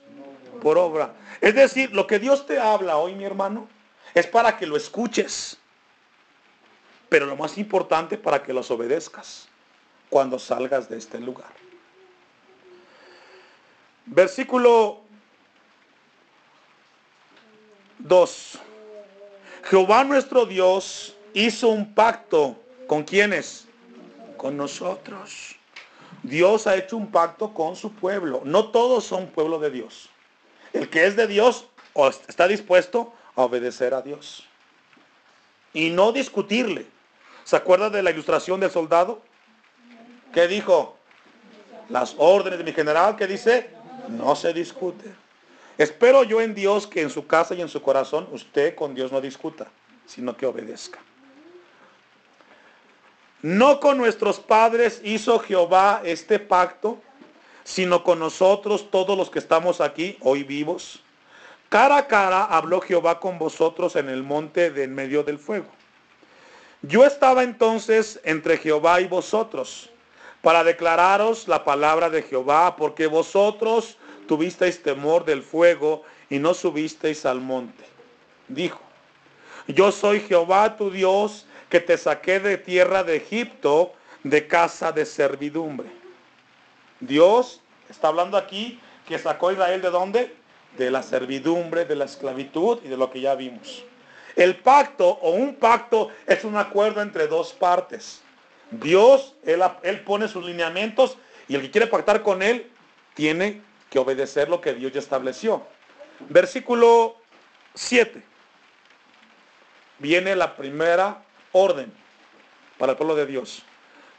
Por 0.61 0.77
obra. 0.79 1.15
Es 1.41 1.55
decir, 1.55 1.93
lo 1.93 2.07
que 2.07 2.19
Dios 2.19 2.47
te 2.47 2.59
habla 2.59 2.97
hoy, 2.97 3.15
mi 3.15 3.25
hermano, 3.25 3.69
es 4.15 4.27
para 4.27 4.57
que 4.57 4.67
lo 4.67 4.77
escuches. 4.77 5.57
Pero 7.09 7.27
lo 7.27 7.37
más 7.37 7.59
importante 7.59 8.19
para 8.19 8.43
que 8.43 8.53
los 8.53 8.71
obedezcas 8.71 9.49
cuando 10.09 10.39
salgas 10.39 10.89
de 10.89 10.99
este 10.99 11.19
lugar. 11.19 11.51
Versículo 14.07 15.00
2. 18.11 18.59
Jehová 19.63 20.03
nuestro 20.03 20.45
Dios 20.45 21.15
hizo 21.33 21.69
un 21.69 21.95
pacto 21.95 22.57
con 22.89 23.05
quienes? 23.05 23.69
Con 24.37 24.57
nosotros. 24.57 25.55
Dios 26.25 26.67
ha 26.67 26.75
hecho 26.75 26.97
un 26.97 27.13
pacto 27.13 27.55
con 27.55 27.77
su 27.77 27.93
pueblo. 27.93 28.43
No 28.45 28.71
todos 28.71 29.05
son 29.05 29.29
pueblo 29.29 29.61
de 29.61 29.71
Dios. 29.71 30.11
El 30.73 30.91
que 30.91 31.07
es 31.07 31.15
de 31.15 31.29
Dios 31.29 31.67
está 32.27 32.49
dispuesto 32.49 33.13
obedecer 33.37 33.95
a 33.95 34.03
Dios. 34.03 34.45
Y 35.73 35.91
no 35.91 36.11
discutirle. 36.11 36.87
¿Se 37.45 37.55
acuerda 37.55 37.91
de 37.91 38.03
la 38.03 38.11
ilustración 38.11 38.59
del 38.59 38.73
soldado? 38.73 39.23
que 40.35 40.49
dijo? 40.49 40.97
Las 41.89 42.17
órdenes 42.19 42.59
de 42.59 42.65
mi 42.65 42.73
general 42.73 43.15
que 43.15 43.29
dice, 43.29 43.71
no 44.09 44.35
se 44.35 44.53
discute. 44.53 45.13
Espero 45.81 46.25
yo 46.25 46.41
en 46.41 46.55
Dios 46.55 46.87
que 46.87 47.01
en 47.01 47.11
su 47.11 47.27
casa 47.27 47.55
y 47.55 47.63
en 47.63 47.69
su 47.69 47.81
corazón 47.81 48.29
usted 48.33 48.75
con 48.75 48.95
Dios 48.95 49.11
no 49.11 49.21
discuta, 49.21 49.67
sino 50.07 50.37
que 50.37 50.45
obedezca. 50.45 50.99
No 53.43 53.81
con 53.81 53.97
nuestros 53.97 54.39
padres 54.39 55.01
hizo 55.03 55.39
Jehová 55.39 56.03
este 56.05 56.39
pacto, 56.39 56.99
sino 57.65 58.05
con 58.05 58.19
nosotros 58.19 58.91
todos 58.91 59.17
los 59.17 59.31
que 59.31 59.39
estamos 59.39 59.81
aquí 59.81 60.19
hoy 60.21 60.43
vivos 60.45 61.01
Cara 61.71 61.99
a 61.99 62.07
cara 62.09 62.45
habló 62.47 62.81
Jehová 62.81 63.21
con 63.21 63.39
vosotros 63.39 63.95
en 63.95 64.09
el 64.09 64.25
monte 64.25 64.73
de 64.73 64.83
en 64.83 64.93
medio 64.93 65.23
del 65.23 65.39
fuego. 65.39 65.69
Yo 66.83 67.07
estaba 67.07 67.45
entonces 67.45 68.21
entre 68.25 68.57
Jehová 68.57 69.01
y 69.01 69.07
vosotros 69.07 69.89
para 70.43 70.65
declararos 70.65 71.47
la 71.47 71.63
palabra 71.63 72.11
de 72.11 72.23
Jehová, 72.23 72.75
porque 72.75 73.07
vosotros 73.07 73.99
tuvisteis 74.31 74.81
temor 74.81 75.25
del 75.25 75.43
fuego 75.43 76.05
y 76.29 76.39
no 76.39 76.55
subisteis 76.55 77.27
al 77.27 77.41
monte. 77.41 77.83
Dijo, 78.47 78.81
yo 79.67 79.91
soy 79.91 80.21
Jehová 80.21 80.77
tu 80.77 80.89
Dios, 80.93 81.47
que 81.69 81.81
te 81.81 81.99
saqué 81.99 82.39
de 82.39 82.57
tierra 82.57 83.03
de 83.03 83.17
Egipto, 83.17 83.93
de 84.23 84.47
casa 84.47 84.93
de 84.93 85.05
servidumbre. 85.05 85.91
Dios 87.01 87.61
está 87.89 88.07
hablando 88.07 88.37
aquí 88.37 88.79
que 89.09 89.19
sacó 89.19 89.49
a 89.49 89.55
Israel 89.55 89.83
de 89.83 89.91
dónde? 89.91 90.37
de 90.79 90.89
la 90.89 91.03
servidumbre, 91.03 91.85
de 91.85 91.97
la 91.97 92.05
esclavitud 92.05 92.79
y 92.85 92.89
de 92.89 92.97
lo 92.97 93.11
que 93.11 93.21
ya 93.21 93.35
vimos. 93.35 93.85
El 94.37 94.55
pacto 94.55 95.09
o 95.09 95.31
un 95.31 95.57
pacto 95.57 96.11
es 96.25 96.45
un 96.45 96.57
acuerdo 96.57 97.03
entre 97.03 97.27
dos 97.27 97.53
partes. 97.53 98.23
Dios, 98.71 99.35
él, 99.45 99.61
él, 99.83 100.01
pone 100.03 100.29
sus 100.29 100.45
lineamientos 100.45 101.19
y 101.49 101.57
el 101.57 101.63
que 101.63 101.73
quiere 101.73 101.89
pactar 101.89 102.23
con 102.23 102.41
Él 102.41 102.71
tiene 103.15 103.61
que 103.91 103.99
obedecer 103.99 104.49
lo 104.49 104.61
que 104.61 104.73
Dios 104.73 104.93
ya 104.93 105.01
estableció. 105.01 105.67
Versículo 106.29 107.17
7. 107.75 108.23
Viene 109.99 110.35
la 110.37 110.57
primera 110.57 111.23
orden 111.53 111.93
para 112.79 112.93
el 112.93 112.99
pueblo 112.99 113.15
de 113.17 113.27
Dios. 113.27 113.63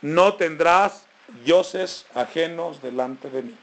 No 0.01 0.35
tendrás 0.35 1.07
dioses 1.43 2.05
ajenos 2.13 2.81
delante 2.81 3.29
de 3.29 3.41
mí. 3.43 3.57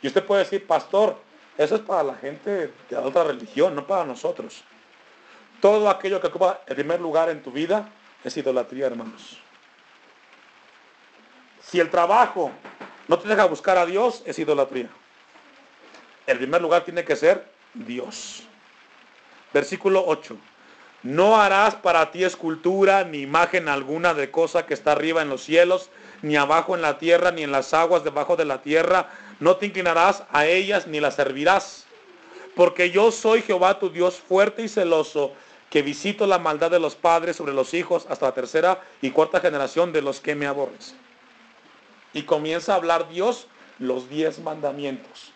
Y 0.00 0.06
usted 0.06 0.24
puede 0.24 0.44
decir, 0.44 0.66
pastor, 0.66 1.18
eso 1.56 1.74
es 1.74 1.80
para 1.80 2.04
la 2.04 2.14
gente 2.14 2.72
de 2.88 2.96
otra 2.96 3.24
religión, 3.24 3.74
no 3.74 3.86
para 3.86 4.04
nosotros. 4.04 4.62
Todo 5.60 5.90
aquello 5.90 6.20
que 6.20 6.28
ocupa 6.28 6.60
el 6.66 6.76
primer 6.76 7.00
lugar 7.00 7.28
en 7.30 7.42
tu 7.42 7.50
vida 7.50 7.88
es 8.22 8.36
idolatría, 8.36 8.86
hermanos. 8.86 9.38
Si 11.60 11.80
el 11.80 11.90
trabajo 11.90 12.52
no 13.08 13.18
te 13.18 13.28
deja 13.28 13.44
buscar 13.46 13.76
a 13.76 13.84
Dios, 13.84 14.22
es 14.24 14.38
idolatría. 14.38 14.88
El 16.28 16.36
primer 16.36 16.60
lugar 16.60 16.84
tiene 16.84 17.06
que 17.06 17.16
ser 17.16 17.42
Dios. 17.72 18.42
Versículo 19.54 20.04
8. 20.06 20.36
No 21.02 21.40
harás 21.40 21.74
para 21.74 22.10
ti 22.10 22.22
escultura 22.22 23.02
ni 23.04 23.20
imagen 23.20 23.66
alguna 23.66 24.12
de 24.12 24.30
cosa 24.30 24.66
que 24.66 24.74
está 24.74 24.92
arriba 24.92 25.22
en 25.22 25.30
los 25.30 25.42
cielos, 25.42 25.88
ni 26.20 26.36
abajo 26.36 26.74
en 26.74 26.82
la 26.82 26.98
tierra, 26.98 27.30
ni 27.30 27.44
en 27.44 27.50
las 27.50 27.72
aguas 27.72 28.04
debajo 28.04 28.36
de 28.36 28.44
la 28.44 28.60
tierra. 28.60 29.08
No 29.40 29.56
te 29.56 29.64
inclinarás 29.64 30.24
a 30.30 30.44
ellas 30.44 30.86
ni 30.86 31.00
las 31.00 31.14
servirás. 31.14 31.86
Porque 32.54 32.90
yo 32.90 33.10
soy 33.10 33.40
Jehová 33.40 33.78
tu 33.78 33.88
Dios 33.88 34.16
fuerte 34.16 34.60
y 34.60 34.68
celoso, 34.68 35.32
que 35.70 35.80
visito 35.80 36.26
la 36.26 36.38
maldad 36.38 36.70
de 36.70 36.78
los 36.78 36.94
padres 36.94 37.36
sobre 37.36 37.54
los 37.54 37.72
hijos 37.72 38.04
hasta 38.10 38.26
la 38.26 38.34
tercera 38.34 38.82
y 39.00 39.12
cuarta 39.12 39.40
generación 39.40 39.94
de 39.94 40.02
los 40.02 40.20
que 40.20 40.34
me 40.34 40.46
aborrecen. 40.46 40.98
Y 42.12 42.24
comienza 42.24 42.74
a 42.74 42.76
hablar 42.76 43.08
Dios 43.08 43.46
los 43.78 44.10
diez 44.10 44.40
mandamientos. 44.40 45.32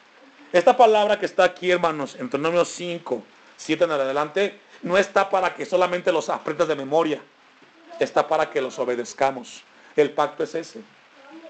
Esta 0.53 0.77
palabra 0.77 1.19
que 1.19 1.27
está 1.27 1.45
aquí, 1.45 1.71
hermanos, 1.71 2.15
en 2.15 2.23
Deuteronomio 2.23 2.65
5, 2.65 3.23
7 3.57 3.85
en 3.85 3.91
adelante, 3.91 4.61
no 4.83 4.99
está 4.99 5.31
para 5.31 5.55
que 5.55 5.65
solamente 5.65 6.13
los 6.13 6.29
aprendas 6.29 6.69
de 6.69 6.77
memoria, 6.77 7.23
está 7.99 8.29
para 8.29 8.51
que 8.51 8.61
los 8.61 8.79
obedezcamos. 8.79 9.63
El 9.97 10.11
pacto 10.11 10.45
es 10.45 10.55
ese. 10.55 10.81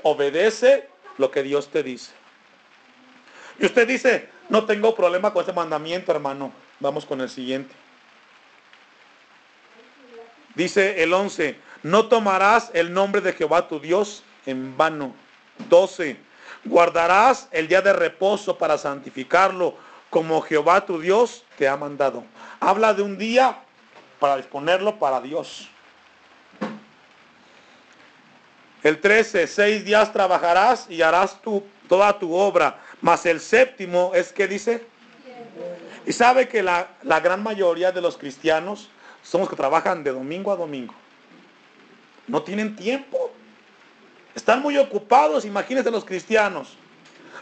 Obedece 0.02 0.88
lo 1.18 1.30
que 1.30 1.42
Dios 1.42 1.68
te 1.68 1.82
dice. 1.82 2.12
Y 3.58 3.66
usted 3.66 3.88
dice, 3.88 4.28
no 4.48 4.66
tengo 4.66 4.94
problema 4.94 5.32
con 5.32 5.42
ese 5.42 5.52
mandamiento, 5.52 6.12
hermano. 6.12 6.52
Vamos 6.78 7.04
con 7.04 7.20
el 7.20 7.28
siguiente. 7.28 7.74
Dice 10.54 11.02
el 11.02 11.12
11, 11.12 11.56
no 11.82 12.06
tomarás 12.06 12.70
el 12.74 12.92
nombre 12.92 13.20
de 13.20 13.32
Jehová 13.32 13.68
tu 13.68 13.80
Dios 13.80 14.22
en 14.46 14.76
vano. 14.76 15.14
12, 15.68 16.16
guardarás 16.64 17.48
el 17.51 17.68
día 17.68 17.83
de 17.83 17.92
reposo 17.92 18.57
para 18.57 18.79
santificarlo, 18.79 19.75
como 20.11 20.42
Jehová 20.42 20.85
tu 20.85 21.01
Dios 21.01 21.44
te 21.57 21.66
ha 21.66 21.77
mandado. 21.77 22.25
Habla 22.61 22.94
de 22.94 23.03
un 23.03 23.16
día 23.16 23.59
para 24.18 24.37
disponerlo 24.37 24.98
para 24.98 25.20
Dios. 25.20 25.68
El 28.83 29.01
13, 29.01 29.46
seis 29.46 29.85
días 29.85 30.12
trabajarás 30.12 30.87
y 30.90 31.03
harás 31.03 31.40
tu, 31.40 31.64
toda 31.88 32.18
tu 32.18 32.35
obra, 32.35 32.79
mas 33.01 33.25
el 33.27 33.40
séptimo 33.40 34.12
es 34.14 34.33
que 34.33 34.48
dice. 34.48 34.85
Y 36.05 36.12
sabe 36.12 36.48
que 36.48 36.62
la, 36.62 36.88
la 37.03 37.20
gran 37.20 37.42
mayoría 37.42 37.92
de 37.92 38.01
los 38.01 38.16
cristianos 38.16 38.90
somos 39.22 39.48
que 39.48 39.57
trabajan 39.57 40.03
de 40.03 40.11
domingo 40.11 40.53
a 40.53 40.57
domingo. 40.57 40.94
No 42.27 42.42
tienen 42.42 42.75
tiempo. 42.77 43.32
Están 44.35 44.62
muy 44.62 44.79
ocupados, 44.79 45.45
imagínense 45.45 45.90
los 45.90 46.05
cristianos. 46.05 46.77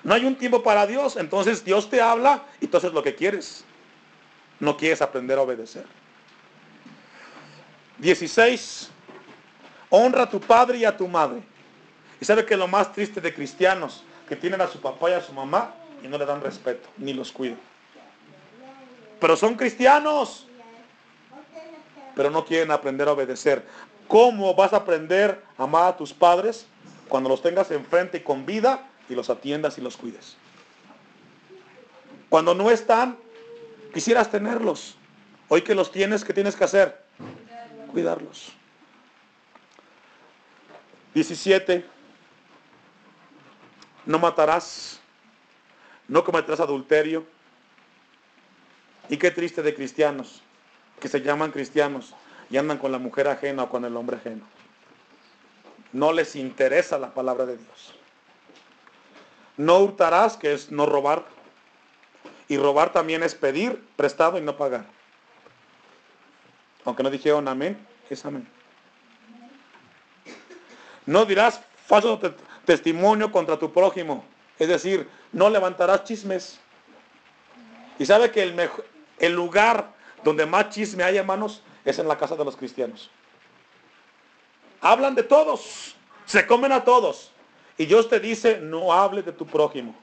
No 0.02 0.14
hay 0.14 0.24
un 0.24 0.34
tiempo 0.34 0.62
para 0.62 0.86
Dios, 0.86 1.16
entonces 1.16 1.64
Dios 1.64 1.88
te 1.88 2.00
habla 2.00 2.42
y 2.60 2.66
tú 2.66 2.76
haces 2.76 2.92
lo 2.92 3.02
que 3.02 3.14
quieres. 3.14 3.64
No 4.58 4.76
quieres 4.76 5.02
aprender 5.02 5.38
a 5.38 5.42
obedecer. 5.42 5.84
16. 7.98 8.90
Honra 9.90 10.22
a 10.22 10.30
tu 10.30 10.40
padre 10.40 10.78
y 10.78 10.84
a 10.84 10.96
tu 10.96 11.06
madre. 11.06 11.42
Y 12.20 12.24
sabe 12.24 12.44
que 12.44 12.56
lo 12.56 12.68
más 12.68 12.92
triste 12.92 13.20
de 13.20 13.32
cristianos, 13.32 14.04
que 14.28 14.36
tienen 14.36 14.60
a 14.60 14.68
su 14.68 14.80
papá 14.80 15.10
y 15.10 15.14
a 15.14 15.20
su 15.20 15.32
mamá 15.32 15.74
y 16.02 16.08
no 16.08 16.18
le 16.18 16.24
dan 16.24 16.40
respeto, 16.40 16.88
ni 16.96 17.12
los 17.12 17.32
cuidan. 17.32 17.58
Pero 19.20 19.36
son 19.36 19.54
cristianos, 19.54 20.46
pero 22.14 22.30
no 22.30 22.44
quieren 22.44 22.70
aprender 22.70 23.08
a 23.08 23.12
obedecer. 23.12 23.66
¿Cómo 24.10 24.56
vas 24.56 24.72
a 24.72 24.78
aprender 24.78 25.40
a 25.56 25.62
amar 25.62 25.84
a 25.84 25.96
tus 25.96 26.12
padres 26.12 26.66
cuando 27.08 27.28
los 27.28 27.40
tengas 27.42 27.70
enfrente 27.70 28.18
y 28.18 28.20
con 28.22 28.44
vida 28.44 28.88
y 29.08 29.14
los 29.14 29.30
atiendas 29.30 29.78
y 29.78 29.80
los 29.80 29.96
cuides? 29.96 30.36
Cuando 32.28 32.52
no 32.52 32.72
están, 32.72 33.16
quisieras 33.94 34.28
tenerlos. 34.28 34.96
Hoy 35.48 35.62
que 35.62 35.76
los 35.76 35.92
tienes, 35.92 36.24
¿qué 36.24 36.34
tienes 36.34 36.56
que 36.56 36.64
hacer? 36.64 37.00
Cuidarlos. 37.92 38.50
17. 41.14 41.86
No 44.06 44.18
matarás. 44.18 44.98
No 46.08 46.24
cometerás 46.24 46.58
adulterio. 46.58 47.24
Y 49.08 49.18
qué 49.18 49.30
triste 49.30 49.62
de 49.62 49.72
cristianos 49.72 50.42
que 50.98 51.06
se 51.06 51.20
llaman 51.20 51.52
cristianos 51.52 52.12
y 52.50 52.56
andan 52.56 52.78
con 52.78 52.90
la 52.92 52.98
mujer 52.98 53.28
ajena 53.28 53.62
o 53.62 53.68
con 53.68 53.84
el 53.84 53.96
hombre 53.96 54.16
ajeno. 54.16 54.44
No 55.92 56.12
les 56.12 56.36
interesa 56.36 56.98
la 56.98 57.14
palabra 57.14 57.46
de 57.46 57.56
Dios. 57.56 57.94
No 59.56 59.78
hurtarás, 59.78 60.36
que 60.36 60.52
es 60.52 60.70
no 60.70 60.86
robar. 60.86 61.24
Y 62.48 62.56
robar 62.56 62.92
también 62.92 63.22
es 63.22 63.34
pedir 63.34 63.84
prestado 63.96 64.36
y 64.38 64.40
no 64.40 64.56
pagar. 64.56 64.84
Aunque 66.84 67.02
no 67.02 67.10
dijeron 67.10 67.46
amén, 67.46 67.78
es 68.08 68.24
amén. 68.24 68.46
No 71.06 71.24
dirás 71.24 71.60
falso 71.86 72.20
testimonio 72.64 73.30
contra 73.30 73.58
tu 73.58 73.72
prójimo. 73.72 74.24
Es 74.58 74.68
decir, 74.68 75.08
no 75.32 75.48
levantarás 75.48 76.04
chismes. 76.04 76.58
Y 77.98 78.06
sabe 78.06 78.30
que 78.30 78.42
el, 78.42 78.70
el 79.18 79.32
lugar 79.32 79.92
donde 80.24 80.46
más 80.46 80.70
chisme 80.70 81.04
hay, 81.04 81.16
hermanos, 81.16 81.62
es 81.84 81.98
en 81.98 82.08
la 82.08 82.18
casa 82.18 82.36
de 82.36 82.44
los 82.44 82.56
cristianos. 82.56 83.10
Hablan 84.80 85.14
de 85.14 85.22
todos, 85.22 85.94
se 86.24 86.46
comen 86.46 86.72
a 86.72 86.84
todos. 86.84 87.32
Y 87.76 87.86
Dios 87.86 88.08
te 88.08 88.20
dice, 88.20 88.58
no 88.60 88.92
hable 88.92 89.22
de 89.22 89.32
tu 89.32 89.46
prójimo. 89.46 89.94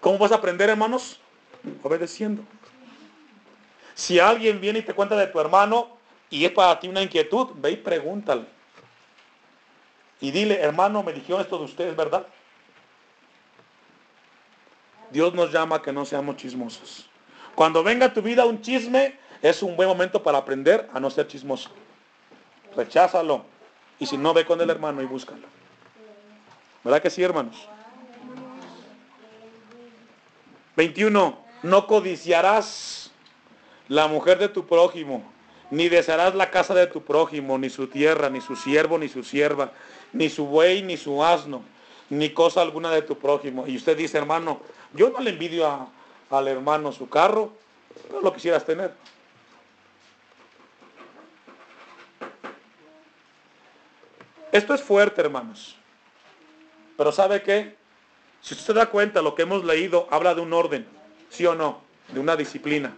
¿Cómo 0.00 0.18
vas 0.18 0.32
a 0.32 0.36
aprender, 0.36 0.70
hermanos? 0.70 1.20
Obedeciendo. 1.82 2.42
Si 3.94 4.18
alguien 4.18 4.60
viene 4.60 4.80
y 4.80 4.82
te 4.82 4.94
cuenta 4.94 5.16
de 5.16 5.26
tu 5.26 5.38
hermano 5.38 5.96
y 6.30 6.44
es 6.44 6.50
para 6.52 6.78
ti 6.80 6.88
una 6.88 7.02
inquietud, 7.02 7.48
ve 7.54 7.72
y 7.72 7.76
pregúntale. 7.76 8.46
Y 10.20 10.30
dile, 10.30 10.60
hermano, 10.60 11.02
me 11.02 11.12
dijeron 11.12 11.40
esto 11.40 11.58
de 11.58 11.64
ustedes, 11.64 11.96
¿verdad? 11.96 12.26
Dios 15.10 15.32
nos 15.34 15.52
llama 15.52 15.76
a 15.76 15.82
que 15.82 15.92
no 15.92 16.04
seamos 16.04 16.36
chismosos. 16.36 17.08
Cuando 17.54 17.84
venga 17.84 18.06
a 18.06 18.12
tu 18.12 18.20
vida 18.20 18.44
un 18.46 18.60
chisme, 18.60 19.18
es 19.44 19.62
un 19.62 19.76
buen 19.76 19.86
momento 19.86 20.22
para 20.22 20.38
aprender 20.38 20.88
a 20.94 20.98
no 20.98 21.10
ser 21.10 21.26
chismoso. 21.26 21.68
Recházalo. 22.74 23.44
Y 23.98 24.06
si 24.06 24.16
no, 24.16 24.32
ve 24.32 24.46
con 24.46 24.58
el 24.62 24.70
hermano 24.70 25.02
y 25.02 25.04
búscalo. 25.04 25.46
¿Verdad 26.82 27.02
que 27.02 27.10
sí, 27.10 27.22
hermanos? 27.22 27.68
21. 30.76 31.38
No 31.62 31.86
codiciarás 31.86 33.10
la 33.88 34.08
mujer 34.08 34.38
de 34.38 34.48
tu 34.48 34.66
prójimo, 34.66 35.22
ni 35.70 35.90
desearás 35.90 36.34
la 36.34 36.50
casa 36.50 36.72
de 36.74 36.86
tu 36.86 37.02
prójimo, 37.02 37.58
ni 37.58 37.68
su 37.68 37.86
tierra, 37.88 38.30
ni 38.30 38.40
su 38.40 38.56
siervo, 38.56 38.96
ni 38.96 39.10
su 39.10 39.22
sierva, 39.22 39.72
ni 40.14 40.30
su 40.30 40.46
buey, 40.46 40.82
ni 40.82 40.96
su 40.96 41.22
asno, 41.22 41.62
ni 42.08 42.30
cosa 42.30 42.62
alguna 42.62 42.90
de 42.90 43.02
tu 43.02 43.18
prójimo. 43.18 43.66
Y 43.66 43.76
usted 43.76 43.94
dice, 43.94 44.16
hermano, 44.16 44.60
yo 44.94 45.10
no 45.10 45.20
le 45.20 45.30
envidio 45.30 45.90
al 46.30 46.48
hermano 46.48 46.92
su 46.92 47.10
carro, 47.10 47.52
pero 48.08 48.22
lo 48.22 48.32
quisieras 48.32 48.64
tener. 48.64 48.94
Esto 54.54 54.72
es 54.72 54.84
fuerte, 54.84 55.20
hermanos. 55.20 55.74
Pero 56.96 57.10
¿sabe 57.10 57.42
qué? 57.42 57.74
Si 58.40 58.54
usted 58.54 58.66
se 58.66 58.72
da 58.72 58.86
cuenta, 58.86 59.20
lo 59.20 59.34
que 59.34 59.42
hemos 59.42 59.64
leído 59.64 60.06
habla 60.12 60.32
de 60.32 60.42
un 60.42 60.52
orden, 60.52 60.86
¿sí 61.28 61.44
o 61.44 61.56
no? 61.56 61.80
De 62.12 62.20
una 62.20 62.36
disciplina. 62.36 62.94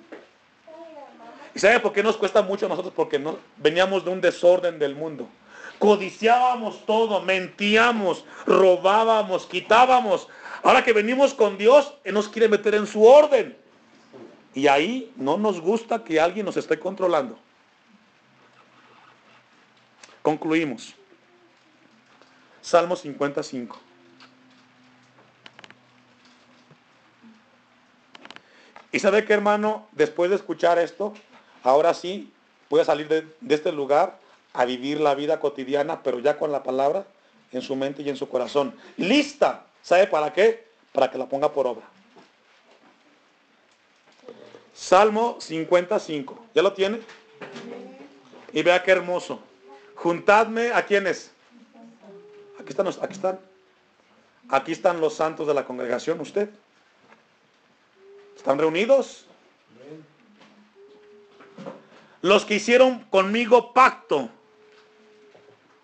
¿Y 1.54 1.58
sabe 1.58 1.80
por 1.80 1.94
qué 1.94 2.02
nos 2.02 2.18
cuesta 2.18 2.42
mucho 2.42 2.66
a 2.66 2.68
nosotros? 2.68 2.92
Porque 2.94 3.18
no, 3.18 3.38
veníamos 3.56 4.04
de 4.04 4.10
un 4.10 4.20
desorden 4.20 4.78
del 4.78 4.94
mundo. 4.94 5.30
Codiciábamos 5.78 6.84
todo, 6.84 7.22
mentíamos, 7.22 8.26
robábamos, 8.44 9.46
quitábamos. 9.46 10.28
Ahora 10.62 10.84
que 10.84 10.92
venimos 10.92 11.32
con 11.32 11.56
Dios, 11.56 11.94
Él 12.04 12.12
nos 12.12 12.28
quiere 12.28 12.50
meter 12.50 12.74
en 12.74 12.86
su 12.86 13.02
orden. 13.02 13.56
Y 14.52 14.66
ahí 14.66 15.10
no 15.16 15.38
nos 15.38 15.58
gusta 15.58 16.04
que 16.04 16.20
alguien 16.20 16.44
nos 16.44 16.58
esté 16.58 16.78
controlando. 16.78 17.38
Concluimos. 20.20 20.94
Salmo 22.66 22.96
55. 22.96 23.78
Y 28.90 28.98
sabe 28.98 29.24
que 29.24 29.32
hermano, 29.32 29.86
después 29.92 30.30
de 30.30 30.36
escuchar 30.36 30.80
esto, 30.80 31.14
ahora 31.62 31.94
sí 31.94 32.32
voy 32.68 32.80
a 32.80 32.84
salir 32.84 33.06
de, 33.06 33.24
de, 33.40 33.54
este 33.54 33.70
lugar 33.70 34.18
a 34.52 34.64
vivir 34.64 34.98
la 34.98 35.14
vida 35.14 35.38
cotidiana, 35.38 36.02
pero 36.02 36.18
ya 36.18 36.38
con 36.38 36.50
la 36.50 36.64
palabra 36.64 37.06
en 37.52 37.62
su 37.62 37.76
mente 37.76 38.02
y 38.02 38.08
en 38.08 38.16
su 38.16 38.28
corazón. 38.28 38.74
Lista. 38.96 39.66
¿Sabe 39.80 40.08
para 40.08 40.32
qué? 40.32 40.66
Para 40.90 41.08
que 41.08 41.18
la 41.18 41.28
ponga 41.28 41.52
por 41.52 41.68
obra. 41.68 41.86
Salmo 44.74 45.36
55. 45.40 46.46
¿Ya 46.52 46.62
lo 46.62 46.72
tiene? 46.72 46.98
Y 48.52 48.60
vea 48.64 48.82
qué 48.82 48.90
hermoso. 48.90 49.38
Juntadme 49.94 50.72
a 50.72 50.84
quienes. 50.84 51.35
Aquí 52.66 52.72
están, 52.72 52.88
aquí 52.88 53.12
están. 53.12 53.40
Aquí 54.48 54.72
están 54.72 55.00
los 55.00 55.14
santos 55.14 55.46
de 55.46 55.54
la 55.54 55.64
congregación, 55.64 56.20
usted. 56.20 56.50
¿Están 58.36 58.58
reunidos? 58.58 59.24
Los 62.22 62.44
que 62.44 62.56
hicieron 62.56 63.04
conmigo 63.04 63.72
pacto. 63.72 64.28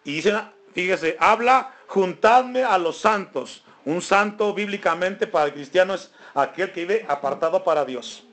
Y 0.02 0.14
dicen, 0.16 0.40
fíjese, 0.74 1.16
habla, 1.20 1.72
juntadme 1.86 2.64
a 2.64 2.76
los 2.78 2.98
santos. 2.98 3.62
Un 3.84 4.02
santo 4.02 4.52
bíblicamente 4.52 5.28
para 5.28 5.44
el 5.46 5.54
cristiano 5.54 5.94
es 5.94 6.10
aquel 6.34 6.72
que 6.72 6.80
vive 6.80 7.06
apartado 7.08 7.62
para 7.62 7.84
Dios. 7.84 8.24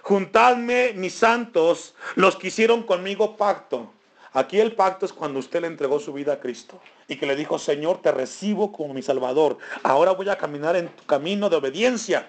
Juntadme 0.00 0.94
mis 0.94 1.14
santos, 1.14 1.94
los 2.14 2.34
que 2.36 2.46
hicieron 2.46 2.82
conmigo 2.82 3.36
pacto. 3.36 3.92
Aquí 4.34 4.58
el 4.58 4.72
pacto 4.72 5.06
es 5.06 5.12
cuando 5.12 5.38
usted 5.38 5.60
le 5.60 5.68
entregó 5.68 6.00
su 6.00 6.12
vida 6.12 6.32
a 6.32 6.40
Cristo 6.40 6.80
y 7.06 7.16
que 7.16 7.24
le 7.24 7.36
dijo, 7.36 7.56
Señor, 7.56 8.02
te 8.02 8.10
recibo 8.10 8.72
como 8.72 8.92
mi 8.92 9.00
Salvador. 9.00 9.58
Ahora 9.84 10.10
voy 10.10 10.28
a 10.28 10.36
caminar 10.36 10.74
en 10.74 10.88
tu 10.88 11.04
camino 11.04 11.48
de 11.48 11.56
obediencia. 11.56 12.28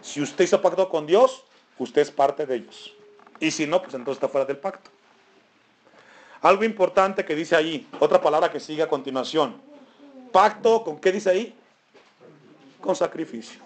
Si 0.00 0.22
usted 0.22 0.44
hizo 0.44 0.62
pacto 0.62 0.88
con 0.88 1.04
Dios, 1.04 1.42
usted 1.78 2.02
es 2.02 2.12
parte 2.12 2.46
de 2.46 2.54
ellos. 2.54 2.94
Y 3.40 3.50
si 3.50 3.66
no, 3.66 3.82
pues 3.82 3.94
entonces 3.94 4.18
está 4.18 4.28
fuera 4.28 4.44
del 4.44 4.58
pacto. 4.58 4.88
Algo 6.42 6.62
importante 6.62 7.24
que 7.24 7.34
dice 7.34 7.56
ahí, 7.56 7.88
otra 7.98 8.20
palabra 8.20 8.52
que 8.52 8.60
sigue 8.60 8.84
a 8.84 8.88
continuación. 8.88 9.60
Pacto, 10.30 10.84
¿con 10.84 11.00
qué 11.00 11.10
dice 11.10 11.30
ahí? 11.30 11.54
Con 12.80 12.94
sacrificio. 12.94 13.60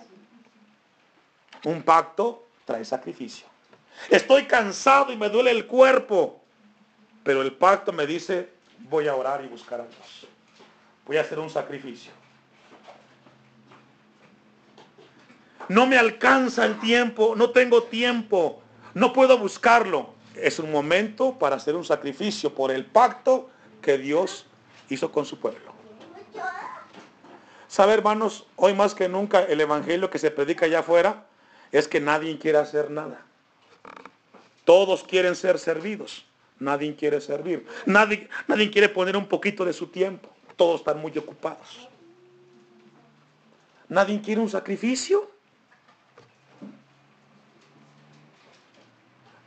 Un 1.65 1.83
pacto 1.83 2.47
trae 2.65 2.87
sacrificio. 2.87 3.47
Estoy 4.09 4.45
cansado 4.47 5.13
y 5.13 5.17
me 5.17 5.29
duele 5.29 5.51
el 5.51 5.67
cuerpo. 5.67 6.40
Pero 7.23 7.43
el 7.43 7.53
pacto 7.53 7.93
me 7.93 8.07
dice, 8.07 8.49
voy 8.79 9.09
a 9.09 9.15
orar 9.15 9.45
y 9.45 9.49
buscar 9.49 9.81
a 9.81 9.85
Dios. 9.85 10.27
Voy 11.07 11.17
a 11.17 11.23
hacer 11.23 11.39
un 11.39 11.51
sacrificio. 11.51 12.13
No 15.69 15.87
me 15.87 15.97
alcanza 15.99 16.65
el 16.65 16.81
tiempo, 16.81 17.35
no 17.37 17.51
tengo 17.51 17.85
tiempo, 17.85 18.61
no 18.95 19.13
puedo 19.13 19.39
buscarlo. 19.39 20.15
Es 20.35 20.59
un 20.59 20.73
momento 20.73 21.39
para 21.39 21.57
hacer 21.57 21.77
un 21.77 21.85
sacrificio 21.85 22.55
por 22.55 22.71
el 22.71 22.85
pacto 22.87 23.51
que 23.81 23.99
Dios 23.99 24.47
hizo 24.89 25.13
con 25.13 25.25
su 25.25 25.39
pueblo. 25.39 25.73
¿Sabe, 27.69 27.93
hermanos? 27.93 28.47
Hoy 28.57 28.75
más 28.75 28.95
que 28.95 29.09
nunca 29.09 29.43
el 29.43 29.61
evangelio 29.61 30.11
que 30.11 30.19
se 30.19 30.33
predica 30.33 30.67
allá 30.67 30.81
afuera 30.81 31.27
es 31.71 31.87
que 31.87 32.01
nadie 32.01 32.37
quiere 32.39 32.59
hacer 32.59 32.91
nada. 32.91 33.25
Todos 34.65 35.05
quieren 35.05 35.37
ser 35.37 35.59
servidos. 35.59 36.25
Nadie 36.61 36.95
quiere 36.95 37.21
servir. 37.21 37.67
Nadie, 37.87 38.29
nadie 38.47 38.71
quiere 38.71 38.89
poner 38.89 39.17
un 39.17 39.27
poquito 39.27 39.65
de 39.65 39.73
su 39.73 39.87
tiempo. 39.87 40.29
Todos 40.57 40.81
están 40.81 41.01
muy 41.01 41.17
ocupados. 41.17 41.89
Nadie 43.89 44.21
quiere 44.21 44.41
un 44.41 44.49
sacrificio. 44.49 45.29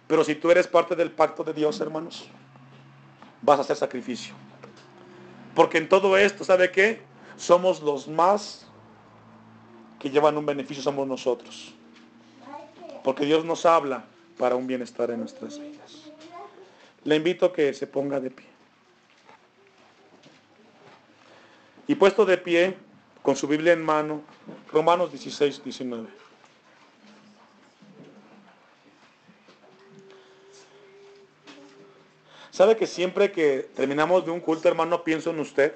Pero 0.08 0.24
si 0.24 0.36
tú 0.36 0.52
eres 0.52 0.68
parte 0.68 0.96
del 0.96 1.12
pacto 1.12 1.44
de 1.44 1.54
Dios, 1.54 1.80
hermanos, 1.80 2.28
vas 3.42 3.60
a 3.60 3.62
hacer 3.62 3.76
sacrificio. 3.76 4.34
Porque 5.56 5.78
en 5.78 5.88
todo 5.88 6.18
esto, 6.18 6.44
¿sabe 6.44 6.72
qué? 6.72 7.02
Somos 7.38 7.82
los 7.82 8.08
más 8.08 8.68
que 10.00 10.10
llevan 10.10 10.36
un 10.38 10.46
beneficio, 10.46 10.84
somos 10.84 11.08
nosotros. 11.08 11.74
Porque 13.04 13.26
Dios 13.26 13.46
nos 13.46 13.66
habla 13.66 14.06
para 14.38 14.56
un 14.56 14.66
bienestar 14.68 15.12
en 15.12 15.20
nuestras 15.20 15.60
vidas. 15.60 16.03
Le 17.06 17.16
invito 17.16 17.48
a 17.48 17.54
que 17.54 17.74
se 17.74 17.88
ponga 17.88 18.20
de 18.20 18.32
pie. 18.32 18.48
Y 21.88 21.96
puesto 21.96 22.26
de 22.26 22.38
pie, 22.38 22.78
con 23.22 23.36
su 23.36 23.48
Biblia 23.48 23.74
en 23.74 23.84
mano, 23.84 24.22
Romanos 24.72 25.12
16, 25.12 25.64
19. 25.64 26.08
¿Sabe 32.52 32.78
que 32.78 32.86
siempre 32.86 33.32
que 33.32 33.68
terminamos 33.76 34.26
de 34.26 34.32
un 34.32 34.40
culto, 34.40 34.68
hermano, 34.68 35.04
pienso 35.04 35.32
en 35.32 35.40
usted? 35.40 35.74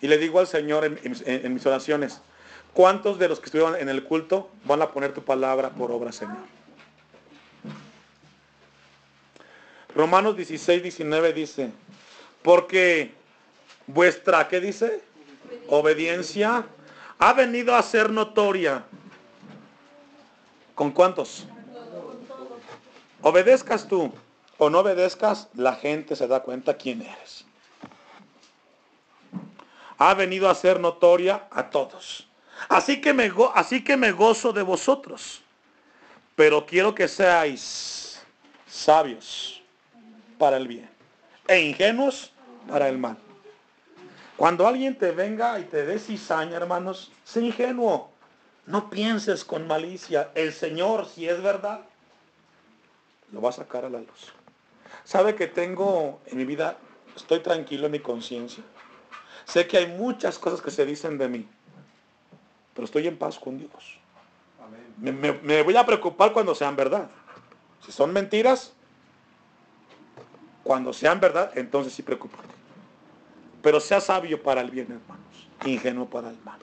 Y 0.00 0.08
le 0.08 0.16
digo 0.16 0.40
al 0.40 0.46
Señor 0.46 0.84
en, 0.84 1.54
mis 1.54 1.66
oraciones, 1.66 2.22
¿cuántos 2.72 3.18
de 3.18 3.28
los 3.28 3.38
que 3.38 3.46
estuvieron 3.46 3.76
en 3.76 3.90
el 3.90 4.04
culto 4.04 4.48
van 4.64 4.80
a 4.80 4.92
poner 4.92 5.12
tu 5.12 5.22
palabra 5.22 5.70
por 5.70 5.90
obra, 5.90 6.10
Señor? 6.10 6.38
Romanos 9.96 10.36
16, 10.36 10.82
19 10.82 11.32
dice, 11.32 11.72
porque 12.42 13.14
vuestra, 13.86 14.46
¿qué 14.46 14.60
dice? 14.60 15.00
Obediencia 15.68 16.66
ha 17.18 17.32
venido 17.32 17.74
a 17.74 17.82
ser 17.82 18.10
notoria. 18.10 18.84
¿Con 20.74 20.90
cuántos? 20.90 21.46
Obedezcas 23.22 23.88
tú 23.88 24.12
o 24.58 24.68
no 24.68 24.80
obedezcas, 24.80 25.48
la 25.54 25.74
gente 25.74 26.14
se 26.14 26.28
da 26.28 26.40
cuenta 26.40 26.76
quién 26.76 27.00
eres. 27.00 27.46
Ha 29.96 30.12
venido 30.12 30.50
a 30.50 30.54
ser 30.54 30.78
notoria 30.78 31.48
a 31.50 31.70
todos. 31.70 32.28
Así 32.68 33.00
que 33.00 33.14
me, 33.14 33.32
así 33.54 33.82
que 33.82 33.96
me 33.96 34.12
gozo 34.12 34.52
de 34.52 34.62
vosotros. 34.62 35.40
Pero 36.34 36.66
quiero 36.66 36.94
que 36.94 37.08
seáis 37.08 38.22
sabios 38.66 39.62
para 40.38 40.56
el 40.56 40.68
bien 40.68 40.96
e 41.48 41.60
ingenuos 41.60 42.32
para 42.68 42.88
el 42.88 42.98
mal. 42.98 43.16
Cuando 44.36 44.66
alguien 44.66 44.98
te 44.98 45.12
venga 45.12 45.58
y 45.58 45.64
te 45.64 45.86
dé 45.86 45.98
cizaña, 45.98 46.56
hermanos, 46.56 47.10
sé 47.24 47.40
ingenuo. 47.40 48.10
No 48.66 48.90
pienses 48.90 49.44
con 49.44 49.66
malicia. 49.66 50.30
El 50.34 50.52
Señor, 50.52 51.06
si 51.06 51.28
es 51.28 51.40
verdad, 51.40 51.80
lo 53.32 53.40
va 53.40 53.50
a 53.50 53.52
sacar 53.52 53.84
a 53.84 53.90
la 53.90 54.00
luz. 54.00 54.32
¿Sabe 55.04 55.36
que 55.36 55.46
tengo 55.46 56.20
en 56.26 56.36
mi 56.36 56.44
vida, 56.44 56.76
estoy 57.14 57.40
tranquilo 57.40 57.86
en 57.86 57.92
mi 57.92 58.00
conciencia? 58.00 58.62
Sé 59.44 59.66
que 59.68 59.78
hay 59.78 59.86
muchas 59.86 60.38
cosas 60.38 60.60
que 60.60 60.72
se 60.72 60.84
dicen 60.84 61.16
de 61.16 61.28
mí, 61.28 61.48
pero 62.74 62.84
estoy 62.84 63.06
en 63.06 63.16
paz 63.16 63.38
con 63.38 63.58
Dios. 63.58 64.00
Me, 64.98 65.12
me 65.12 65.62
voy 65.62 65.76
a 65.76 65.86
preocupar 65.86 66.32
cuando 66.32 66.54
sean 66.54 66.74
verdad. 66.74 67.08
Si 67.84 67.92
son 67.92 68.12
mentiras, 68.12 68.72
cuando 70.66 70.92
sean 70.92 71.20
verdad, 71.20 71.52
entonces 71.54 71.92
sí 71.92 72.02
preocúpate. 72.02 72.48
Pero 73.62 73.78
sea 73.78 74.00
sabio 74.00 74.42
para 74.42 74.60
el 74.60 74.70
bien, 74.70 74.88
hermanos. 74.90 75.48
Ingenuo 75.64 76.06
para 76.06 76.30
el 76.30 76.36
mal. 76.44 76.58